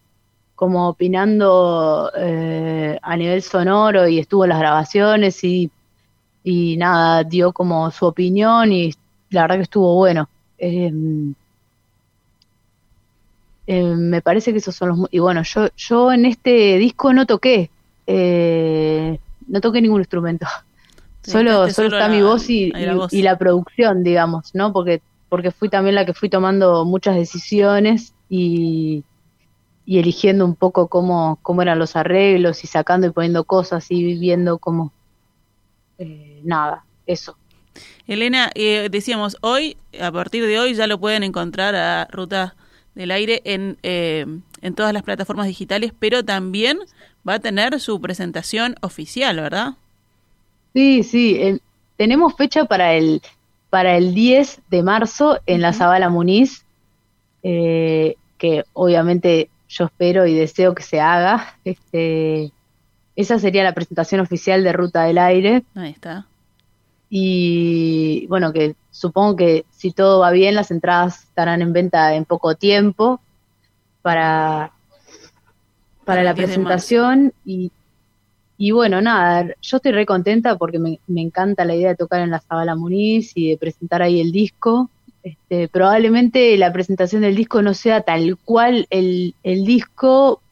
como 0.60 0.90
opinando 0.90 2.12
eh, 2.14 2.98
a 3.00 3.16
nivel 3.16 3.40
sonoro 3.40 4.06
y 4.06 4.18
estuvo 4.18 4.44
en 4.44 4.50
las 4.50 4.58
grabaciones 4.58 5.42
y, 5.42 5.70
y 6.44 6.76
nada, 6.76 7.24
dio 7.24 7.52
como 7.54 7.90
su 7.90 8.04
opinión 8.04 8.70
y 8.70 8.92
la 9.30 9.42
verdad 9.42 9.56
que 9.56 9.62
estuvo 9.62 9.94
bueno. 9.94 10.28
Eh, 10.58 10.92
eh, 13.66 13.84
me 13.84 14.20
parece 14.20 14.52
que 14.52 14.58
esos 14.58 14.74
son 14.74 14.88
los... 14.88 15.08
Y 15.10 15.18
bueno, 15.20 15.42
yo, 15.44 15.68
yo 15.76 16.12
en 16.12 16.26
este 16.26 16.76
disco 16.76 17.12
no 17.12 17.24
toqué, 17.24 17.70
eh, 18.06 19.18
no 19.46 19.60
toqué 19.60 19.80
ningún 19.80 20.00
instrumento. 20.00 20.46
Te 21.22 21.30
solo 21.30 21.52
solo 21.52 21.70
solo 21.70 21.98
está 21.98 22.08
mi 22.08 22.18
y, 22.48 22.70
la 22.70 22.94
voz. 22.94 23.12
y 23.12 23.22
la 23.22 23.36
producción, 23.38 24.02
digamos, 24.02 24.54
¿no? 24.54 24.72
Porque, 24.72 25.02
porque 25.28 25.50
fui 25.50 25.68
también 25.68 25.94
la 25.94 26.06
que 26.06 26.14
fui 26.14 26.28
tomando 26.28 26.84
muchas 26.84 27.16
decisiones 27.16 28.14
y, 28.28 29.04
y 29.84 29.98
eligiendo 29.98 30.44
un 30.44 30.54
poco 30.54 30.88
cómo, 30.88 31.38
cómo 31.42 31.62
eran 31.62 31.78
los 31.78 31.96
arreglos 31.96 32.64
y 32.64 32.66
sacando 32.66 33.06
y 33.06 33.10
poniendo 33.10 33.44
cosas 33.44 33.90
y 33.90 34.18
viendo 34.18 34.58
cómo... 34.58 34.92
eh, 35.98 36.40
nada, 36.44 36.84
eso. 37.06 37.36
Elena, 38.06 38.50
eh, 38.54 38.88
decíamos, 38.90 39.36
hoy, 39.40 39.76
a 40.00 40.10
partir 40.10 40.44
de 40.44 40.58
hoy, 40.58 40.74
ya 40.74 40.86
lo 40.86 40.98
pueden 40.98 41.22
encontrar 41.22 41.74
a 41.76 42.08
Ruta 42.10 42.56
del 42.94 43.10
Aire 43.12 43.40
en, 43.44 43.78
eh, 43.82 44.26
en 44.62 44.74
todas 44.74 44.92
las 44.92 45.02
plataformas 45.02 45.46
digitales, 45.46 45.92
pero 45.98 46.24
también 46.24 46.78
va 47.28 47.34
a 47.34 47.38
tener 47.38 47.78
su 47.80 48.00
presentación 48.00 48.74
oficial, 48.80 49.36
¿verdad? 49.36 49.74
Sí, 50.74 51.02
sí, 51.02 51.38
el- 51.40 51.62
tenemos 51.96 52.34
fecha 52.34 52.64
para 52.64 52.94
el, 52.94 53.20
para 53.70 53.96
el 53.96 54.14
10 54.14 54.60
de 54.70 54.82
marzo 54.82 55.38
en 55.46 55.60
la. 55.62 55.72
Zabala 55.72 56.08
Muniz, 56.08 56.64
eh, 57.42 58.16
que 58.38 58.64
obviamente 58.72 59.50
yo 59.68 59.84
espero 59.86 60.26
y 60.26 60.34
deseo 60.34 60.74
que 60.74 60.82
se 60.82 61.00
haga. 61.00 61.54
Este, 61.64 62.50
esa 63.16 63.38
sería 63.38 63.62
la 63.64 63.74
presentación 63.74 64.20
oficial 64.20 64.64
de 64.64 64.72
Ruta 64.72 65.04
del 65.04 65.18
Aire. 65.18 65.62
Ahí 65.74 65.90
está. 65.90 66.26
Y 67.10 68.26
bueno, 68.28 68.52
que 68.52 68.74
supongo 68.92 69.36
que 69.36 69.64
si 69.70 69.90
todo 69.90 70.20
va 70.20 70.30
bien, 70.30 70.54
las 70.54 70.70
entradas 70.70 71.24
estarán 71.24 71.60
en 71.60 71.72
venta 71.72 72.14
en 72.14 72.24
poco 72.24 72.54
tiempo 72.54 73.20
para, 74.02 74.70
para 76.04 76.22
la 76.22 76.32
10 76.34 76.50
de 76.50 76.58
marzo. 76.58 76.64
presentación. 76.86 77.32
Y, 77.44 77.72
y 78.62 78.72
bueno, 78.72 79.00
nada, 79.00 79.54
yo 79.62 79.78
estoy 79.78 79.92
re 79.92 80.04
contenta 80.04 80.58
porque 80.58 80.78
me, 80.78 81.00
encanta 81.16 81.64
la 81.64 81.74
idea 81.74 81.88
de 81.88 81.96
tocar 81.96 82.20
en 82.20 82.28
la 82.28 82.40
Zabala 82.40 82.76
Muniz 82.76 83.32
y 83.34 83.48
de 83.48 83.56
presentar 83.56 84.02
ahí 84.02 84.20
el 84.20 84.32
disco. 84.32 84.90
Este, 85.22 85.66
probablemente 85.68 86.58
la 86.58 86.70
presentación 86.70 87.22
del 87.22 87.36
disco 87.36 87.62
no 87.62 87.72
sea 87.72 88.02
tal 88.02 88.36
cual 88.36 88.86
el, 88.90 89.34
el 89.44 89.64
disco, 89.64 90.42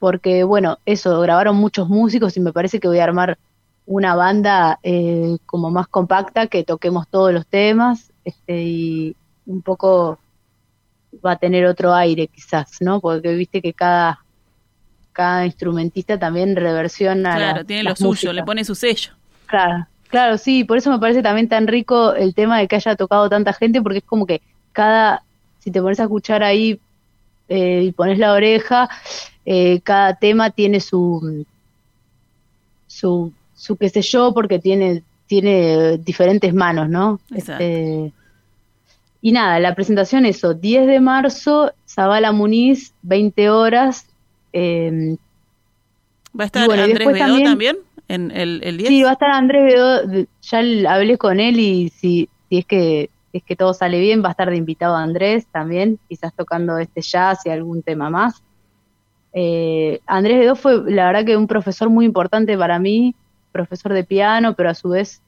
porque 0.00 0.42
bueno, 0.42 0.78
eso, 0.84 1.20
grabaron 1.20 1.54
muchos 1.54 1.88
músicos 1.88 2.36
y 2.36 2.40
me 2.40 2.52
parece 2.52 2.80
que 2.80 2.88
voy 2.88 2.98
a 2.98 3.04
armar 3.04 3.38
una 3.86 4.16
banda 4.16 4.80
eh, 4.82 5.36
como 5.46 5.70
más 5.70 5.86
compacta 5.86 6.48
que 6.48 6.64
toquemos 6.64 7.06
todos 7.06 7.32
los 7.32 7.46
temas 7.46 8.10
este, 8.24 8.62
y 8.62 9.16
un 9.46 9.62
poco 9.62 10.18
va 11.24 11.32
a 11.32 11.38
tener 11.38 11.66
otro 11.66 11.94
aire 11.94 12.26
quizás, 12.26 12.78
¿no? 12.80 13.00
Porque 13.00 13.32
viste 13.36 13.62
que 13.62 13.74
cada, 13.74 14.24
cada 15.18 15.44
instrumentista 15.44 16.16
también 16.16 16.54
reversiona. 16.54 17.34
Claro, 17.34 17.64
tiene 17.64 17.82
lo 17.82 17.96
suyo, 17.96 18.32
le 18.32 18.44
pone 18.44 18.64
su 18.64 18.76
sello. 18.76 19.10
Claro, 19.46 19.84
claro, 20.06 20.38
sí, 20.38 20.62
por 20.62 20.78
eso 20.78 20.92
me 20.92 21.00
parece 21.00 21.24
también 21.24 21.48
tan 21.48 21.66
rico 21.66 22.14
el 22.14 22.36
tema 22.36 22.60
de 22.60 22.68
que 22.68 22.76
haya 22.76 22.94
tocado 22.94 23.28
tanta 23.28 23.52
gente, 23.52 23.82
porque 23.82 23.98
es 23.98 24.04
como 24.04 24.26
que 24.26 24.40
cada, 24.70 25.24
si 25.58 25.72
te 25.72 25.82
pones 25.82 25.98
a 25.98 26.04
escuchar 26.04 26.44
ahí 26.44 26.78
eh, 27.48 27.82
y 27.82 27.90
pones 27.90 28.20
la 28.20 28.32
oreja, 28.32 28.88
eh, 29.44 29.80
cada 29.80 30.14
tema 30.14 30.50
tiene 30.50 30.78
su, 30.78 31.44
su, 32.86 33.32
su 33.56 33.76
qué 33.76 33.88
sé 33.88 34.02
yo, 34.02 34.32
porque 34.32 34.60
tiene, 34.60 35.02
tiene 35.26 35.98
diferentes 35.98 36.54
manos, 36.54 36.88
¿no? 36.88 37.18
Este, 37.34 38.12
y 39.20 39.32
nada, 39.32 39.58
la 39.58 39.74
presentación 39.74 40.26
eso, 40.26 40.54
10 40.54 40.86
de 40.86 41.00
marzo, 41.00 41.72
Zabala 41.88 42.30
Muniz, 42.30 42.92
20 43.02 43.50
horas. 43.50 44.06
Eh, 44.58 45.16
¿Va 46.38 46.44
a 46.44 46.46
estar 46.46 46.70
Andrés 46.70 47.06
Bedó 47.12 47.42
también, 47.42 47.76
en 48.08 48.30
el, 48.30 48.60
el 48.64 48.76
10? 48.78 48.88
Sí, 48.88 49.02
va 49.02 49.10
a 49.10 49.12
estar 49.12 49.30
Andrés 49.30 49.64
Bedó, 49.64 50.26
ya 50.42 50.58
hablé 50.92 51.16
con 51.16 51.40
él 51.40 51.60
y 51.60 51.88
si, 51.90 52.28
si 52.48 52.58
es 52.58 52.66
que 52.66 53.10
es 53.32 53.42
que 53.42 53.56
todo 53.56 53.74
sale 53.74 54.00
bien, 54.00 54.22
va 54.22 54.28
a 54.28 54.30
estar 54.32 54.50
de 54.50 54.56
invitado 54.56 54.96
Andrés 54.96 55.46
también, 55.52 55.98
quizás 56.08 56.32
tocando 56.34 56.78
este 56.78 57.02
jazz 57.02 57.44
y 57.44 57.50
algún 57.50 57.82
tema 57.82 58.10
más. 58.10 58.42
Eh, 59.32 60.00
Andrés 60.06 60.40
Bedó 60.40 60.56
fue, 60.56 60.90
la 60.90 61.06
verdad, 61.06 61.24
que 61.24 61.36
un 61.36 61.46
profesor 61.46 61.90
muy 61.90 62.06
importante 62.06 62.56
para 62.56 62.78
mí, 62.78 63.14
profesor 63.52 63.92
de 63.92 64.04
piano, 64.04 64.54
pero 64.54 64.70
a 64.70 64.74
su 64.74 64.88
vez, 64.88 65.20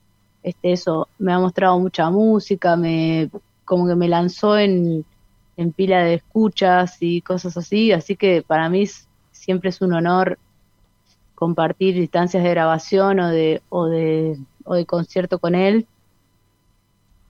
este, 0.42 0.72
eso, 0.72 1.08
me 1.18 1.32
ha 1.32 1.38
mostrado 1.38 1.78
mucha 1.78 2.10
música, 2.10 2.76
me, 2.76 3.30
como 3.64 3.86
que 3.86 3.94
me 3.94 4.08
lanzó 4.08 4.58
en, 4.58 5.04
en 5.56 5.72
pila 5.72 6.02
de 6.02 6.14
escuchas 6.14 6.96
y 7.00 7.20
cosas 7.20 7.56
así, 7.56 7.92
así 7.92 8.16
que 8.16 8.42
para 8.42 8.68
mí 8.70 8.86
siempre 9.40 9.70
es 9.70 9.80
un 9.80 9.94
honor 9.94 10.38
compartir 11.34 11.94
distancias 11.94 12.44
de 12.44 12.50
grabación 12.50 13.18
o 13.20 13.28
de, 13.30 13.62
o 13.70 13.86
de, 13.86 14.38
o 14.64 14.74
de 14.74 14.84
concierto 14.84 15.38
con 15.38 15.54
él. 15.54 15.86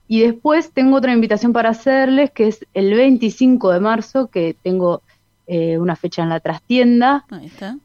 Y 0.07 0.19
después 0.19 0.71
tengo 0.71 0.97
otra 0.97 1.13
invitación 1.13 1.53
para 1.53 1.69
hacerles, 1.69 2.31
que 2.31 2.49
es 2.49 2.65
el 2.73 2.93
25 2.93 3.71
de 3.71 3.79
marzo, 3.79 4.27
que 4.27 4.57
tengo 4.61 5.01
eh, 5.47 5.77
una 5.77 5.95
fecha 5.95 6.21
en 6.21 6.29
la 6.29 6.41
trastienda, 6.41 7.25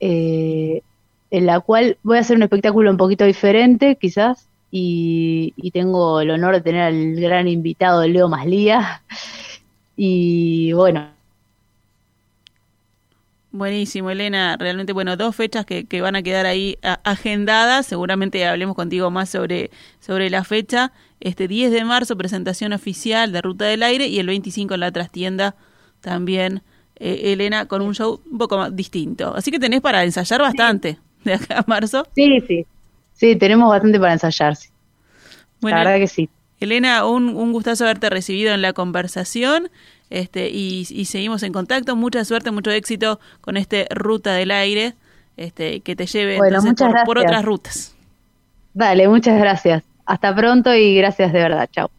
eh, 0.00 0.82
en 1.30 1.46
la 1.46 1.60
cual 1.60 1.98
voy 2.02 2.18
a 2.18 2.22
hacer 2.22 2.36
un 2.36 2.42
espectáculo 2.42 2.90
un 2.90 2.96
poquito 2.96 3.24
diferente, 3.24 3.94
quizás, 3.94 4.48
y, 4.72 5.54
tengo 5.72 6.20
el 6.20 6.30
honor 6.30 6.54
de 6.54 6.60
tener 6.62 6.82
al 6.82 7.14
gran 7.14 7.46
invitado 7.46 8.06
Leo 8.06 8.28
Maslía. 8.28 9.02
Y 9.98 10.74
bueno. 10.74 11.15
Buenísimo, 13.56 14.10
Elena. 14.10 14.56
Realmente, 14.58 14.92
bueno, 14.92 15.16
dos 15.16 15.34
fechas 15.34 15.64
que, 15.64 15.86
que 15.86 16.02
van 16.02 16.14
a 16.14 16.22
quedar 16.22 16.44
ahí 16.44 16.76
agendadas. 17.04 17.86
Seguramente 17.86 18.46
hablemos 18.46 18.76
contigo 18.76 19.10
más 19.10 19.30
sobre, 19.30 19.70
sobre 19.98 20.28
la 20.28 20.44
fecha. 20.44 20.92
Este 21.20 21.48
10 21.48 21.70
de 21.72 21.84
marzo, 21.84 22.18
presentación 22.18 22.74
oficial 22.74 23.32
de 23.32 23.40
Ruta 23.40 23.64
del 23.64 23.82
Aire 23.82 24.08
y 24.08 24.18
el 24.18 24.26
25 24.26 24.74
en 24.74 24.80
la 24.80 24.92
trastienda 24.92 25.56
también, 26.02 26.62
eh, 26.96 27.32
Elena, 27.32 27.64
con 27.64 27.80
un 27.80 27.94
show 27.94 28.20
un 28.30 28.36
poco 28.36 28.58
más 28.58 28.76
distinto. 28.76 29.34
Así 29.34 29.50
que 29.50 29.58
tenés 29.58 29.80
para 29.80 30.04
ensayar 30.04 30.42
bastante 30.42 30.98
de 31.24 31.34
acá 31.34 31.60
a 31.60 31.64
marzo. 31.66 32.06
Sí, 32.14 32.40
sí. 32.46 32.66
Sí, 33.14 33.36
tenemos 33.36 33.70
bastante 33.70 33.98
para 33.98 34.12
ensayar, 34.12 34.54
la 35.62 35.78
verdad 35.78 35.96
que 35.96 36.08
sí. 36.08 36.28
Elena, 36.60 37.06
un, 37.06 37.34
un 37.34 37.52
gustazo 37.52 37.84
haberte 37.84 38.10
recibido 38.10 38.52
en 38.52 38.60
la 38.60 38.74
conversación 38.74 39.70
este, 40.10 40.48
y, 40.50 40.84
seguimos 41.04 41.42
en 41.42 41.52
contacto. 41.52 41.96
Mucha 41.96 42.24
suerte, 42.24 42.50
mucho 42.50 42.70
éxito 42.70 43.20
con 43.40 43.56
este 43.56 43.86
Ruta 43.90 44.32
del 44.32 44.50
Aire, 44.50 44.94
este, 45.36 45.80
que 45.80 45.96
te 45.96 46.06
lleve 46.06 46.38
por, 46.38 47.18
otras 47.18 47.44
rutas. 47.44 47.94
Dale, 48.74 49.08
muchas 49.08 49.38
gracias. 49.38 49.82
Hasta 50.04 50.34
pronto 50.34 50.74
y 50.74 50.96
gracias 50.96 51.32
de 51.32 51.38
verdad. 51.40 51.68
Chao. 51.72 51.90